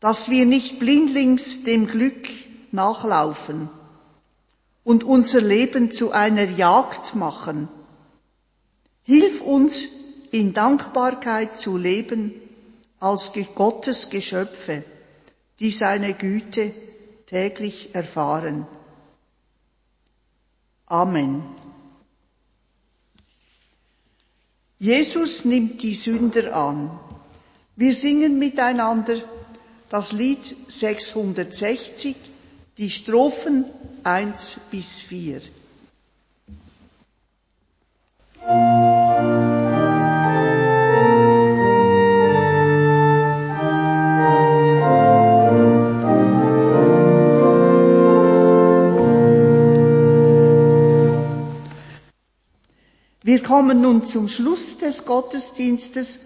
dass 0.00 0.30
wir 0.30 0.46
nicht 0.46 0.78
blindlings 0.78 1.64
dem 1.64 1.86
Glück 1.86 2.28
nachlaufen 2.72 3.68
und 4.84 5.04
unser 5.04 5.40
Leben 5.40 5.92
zu 5.92 6.12
einer 6.12 6.44
Jagd 6.44 7.14
machen. 7.14 7.68
Hilf 9.02 9.40
uns 9.42 9.88
in 10.30 10.52
Dankbarkeit 10.52 11.58
zu 11.58 11.76
leben 11.76 12.34
als 13.00 13.32
Gottes 13.54 14.10
Geschöpfe, 14.10 14.84
die 15.60 15.70
seine 15.70 16.14
Güte 16.14 16.72
täglich 17.26 17.94
erfahren. 17.94 18.66
Amen. 20.86 21.42
Jesus 24.78 25.44
nimmt 25.44 25.82
die 25.82 25.94
Sünder 25.94 26.54
an. 26.54 26.98
Wir 27.74 27.94
singen 27.94 28.38
miteinander, 28.38 29.16
das 29.88 30.12
Lied 30.12 30.44
660, 30.68 32.16
die 32.76 32.90
Strophen 32.90 33.64
1 34.04 34.60
bis 34.70 35.00
4. 35.00 35.40
kommen 53.48 53.80
nun 53.80 54.04
zum 54.04 54.28
Schluss 54.28 54.76
des 54.76 55.06
Gottesdienstes 55.06 56.20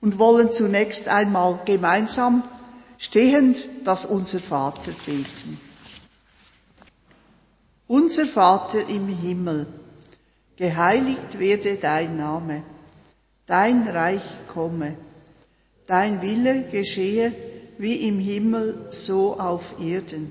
und 0.00 0.20
wollen 0.20 0.52
zunächst 0.52 1.08
einmal 1.08 1.58
gemeinsam 1.64 2.44
stehend 2.96 3.60
das 3.82 4.04
Unser 4.06 4.38
Vater 4.38 4.92
beten. 5.04 5.58
Unser 7.88 8.24
Vater 8.24 8.88
im 8.88 9.08
Himmel, 9.08 9.66
geheiligt 10.56 11.40
werde 11.40 11.74
dein 11.74 12.16
Name, 12.16 12.62
dein 13.46 13.88
Reich 13.88 14.22
komme, 14.46 14.94
dein 15.88 16.22
Wille 16.22 16.68
geschehe 16.70 17.34
wie 17.78 17.96
im 18.06 18.20
Himmel 18.20 18.86
so 18.90 19.40
auf 19.40 19.74
Erden. 19.80 20.30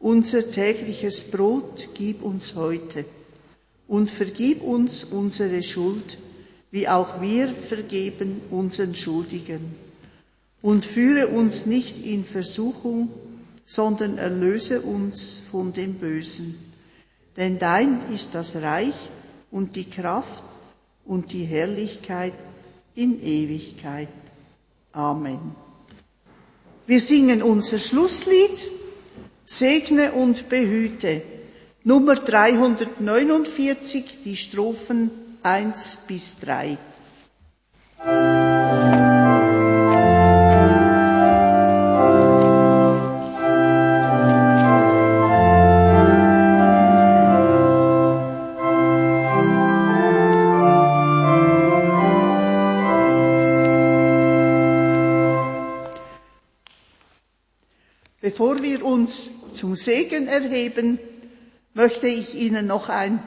Unser 0.00 0.50
tägliches 0.50 1.30
Brot 1.30 1.90
gib 1.94 2.24
uns 2.24 2.56
heute 2.56 3.04
und 3.88 4.10
vergib 4.10 4.62
uns 4.62 5.04
unsere 5.04 5.62
Schuld, 5.62 6.18
wie 6.70 6.88
auch 6.88 7.20
wir 7.20 7.48
vergeben 7.48 8.40
unseren 8.50 8.94
Schuldigen. 8.94 9.74
Und 10.62 10.84
führe 10.84 11.28
uns 11.28 11.66
nicht 11.66 12.04
in 12.04 12.24
Versuchung, 12.24 13.10
sondern 13.64 14.18
erlöse 14.18 14.80
uns 14.80 15.40
von 15.50 15.72
dem 15.72 15.94
Bösen. 15.94 16.54
Denn 17.36 17.58
dein 17.58 18.12
ist 18.12 18.34
das 18.34 18.56
Reich 18.56 18.94
und 19.50 19.76
die 19.76 19.88
Kraft 19.88 20.44
und 21.04 21.32
die 21.32 21.44
Herrlichkeit 21.44 22.34
in 22.94 23.22
Ewigkeit. 23.22 24.08
Amen. 24.92 25.54
Wir 26.86 27.00
singen 27.00 27.42
unser 27.42 27.78
Schlusslied, 27.78 28.68
Segne 29.44 30.12
und 30.12 30.48
behüte. 30.48 31.22
Nummer 31.84 32.14
349, 32.14 34.22
die 34.24 34.36
Strophen 34.36 35.10
1 35.42 36.04
bis 36.06 36.38
3. 36.38 36.78
Bevor 58.20 58.62
wir 58.62 58.84
uns 58.84 59.52
zum 59.52 59.74
Segen 59.74 60.28
erheben, 60.28 61.00
möchte 61.82 62.06
ich 62.06 62.36
Ihnen 62.36 62.68
noch 62.68 62.88
ein 62.88 63.20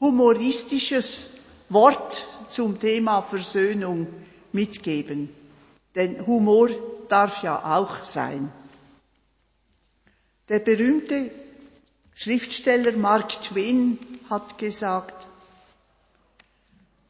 humoristisches 0.00 1.40
Wort 1.68 2.26
zum 2.48 2.80
Thema 2.80 3.20
Versöhnung 3.20 4.06
mitgeben. 4.50 5.28
Denn 5.94 6.26
Humor 6.26 6.70
darf 7.10 7.42
ja 7.42 7.76
auch 7.76 8.02
sein. 8.02 8.50
Der 10.48 10.60
berühmte 10.60 11.30
Schriftsteller 12.14 12.92
Mark 12.92 13.42
Twain 13.42 13.98
hat 14.30 14.56
gesagt, 14.56 15.26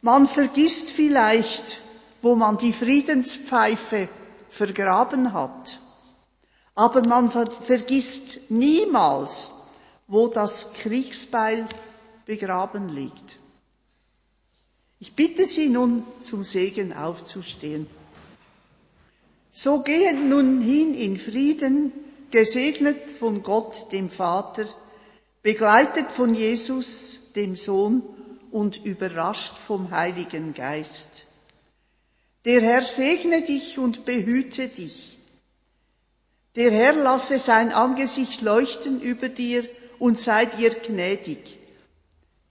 man 0.03 0.27
vergisst 0.27 0.91
vielleicht, 0.91 1.81
wo 2.23 2.35
man 2.35 2.59
die 2.59 2.73
Friedenspfeife 2.73 4.09
vergraben 4.51 5.33
hat, 5.33 5.79
aber 6.75 7.07
man 7.07 7.31
vergisst 7.31 8.51
niemals, 8.51 9.53
wo 10.09 10.29
das 10.29 10.73
Kriegsbeil 10.75 11.67
begraben 12.27 12.89
liegt. 12.89 13.39
Ich 14.99 15.15
bitte 15.15 15.47
Sie 15.47 15.69
nun 15.69 16.05
zum 16.21 16.43
Segen 16.45 16.93
aufzustehen. 16.93 17.87
So 19.51 19.83
gehen 19.83 20.29
nun 20.29 20.61
hin 20.61 20.95
in 20.95 21.19
Frieden, 21.19 21.93
gesegnet 22.31 23.11
von 23.19 23.43
Gott, 23.43 23.93
dem 23.93 24.09
Vater, 24.09 24.67
begleitet 25.43 26.11
von 26.11 26.35
Jesus, 26.35 27.33
dem 27.35 27.57
Sohn 27.57 28.03
und 28.51 28.85
überrascht 28.85 29.57
vom 29.57 29.91
Heiligen 29.91 30.55
Geist. 30.55 31.27
Der 32.45 32.61
Herr 32.61 32.83
segne 32.83 33.43
dich 33.43 33.79
und 33.79 34.05
behüte 34.05 34.69
dich. 34.69 35.19
Der 36.55 36.71
Herr 36.71 36.95
lasse 36.95 37.39
sein 37.39 37.73
Angesicht 37.73 38.41
leuchten 38.41 39.01
über 39.01 39.29
dir 39.29 39.69
und 39.99 40.19
sei 40.19 40.47
dir 40.47 40.71
gnädig. 40.71 41.59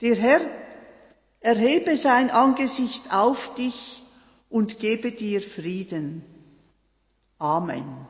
Der 0.02 0.16
Herr 0.16 0.42
erhebe 1.40 1.98
sein 1.98 2.32
Angesicht 2.32 3.14
auf 3.14 3.56
dich 3.56 4.04
und 4.50 4.80
gebe 4.80 5.12
dir 5.12 5.42
Frieden. 5.42 6.24
Amen. 7.40 8.08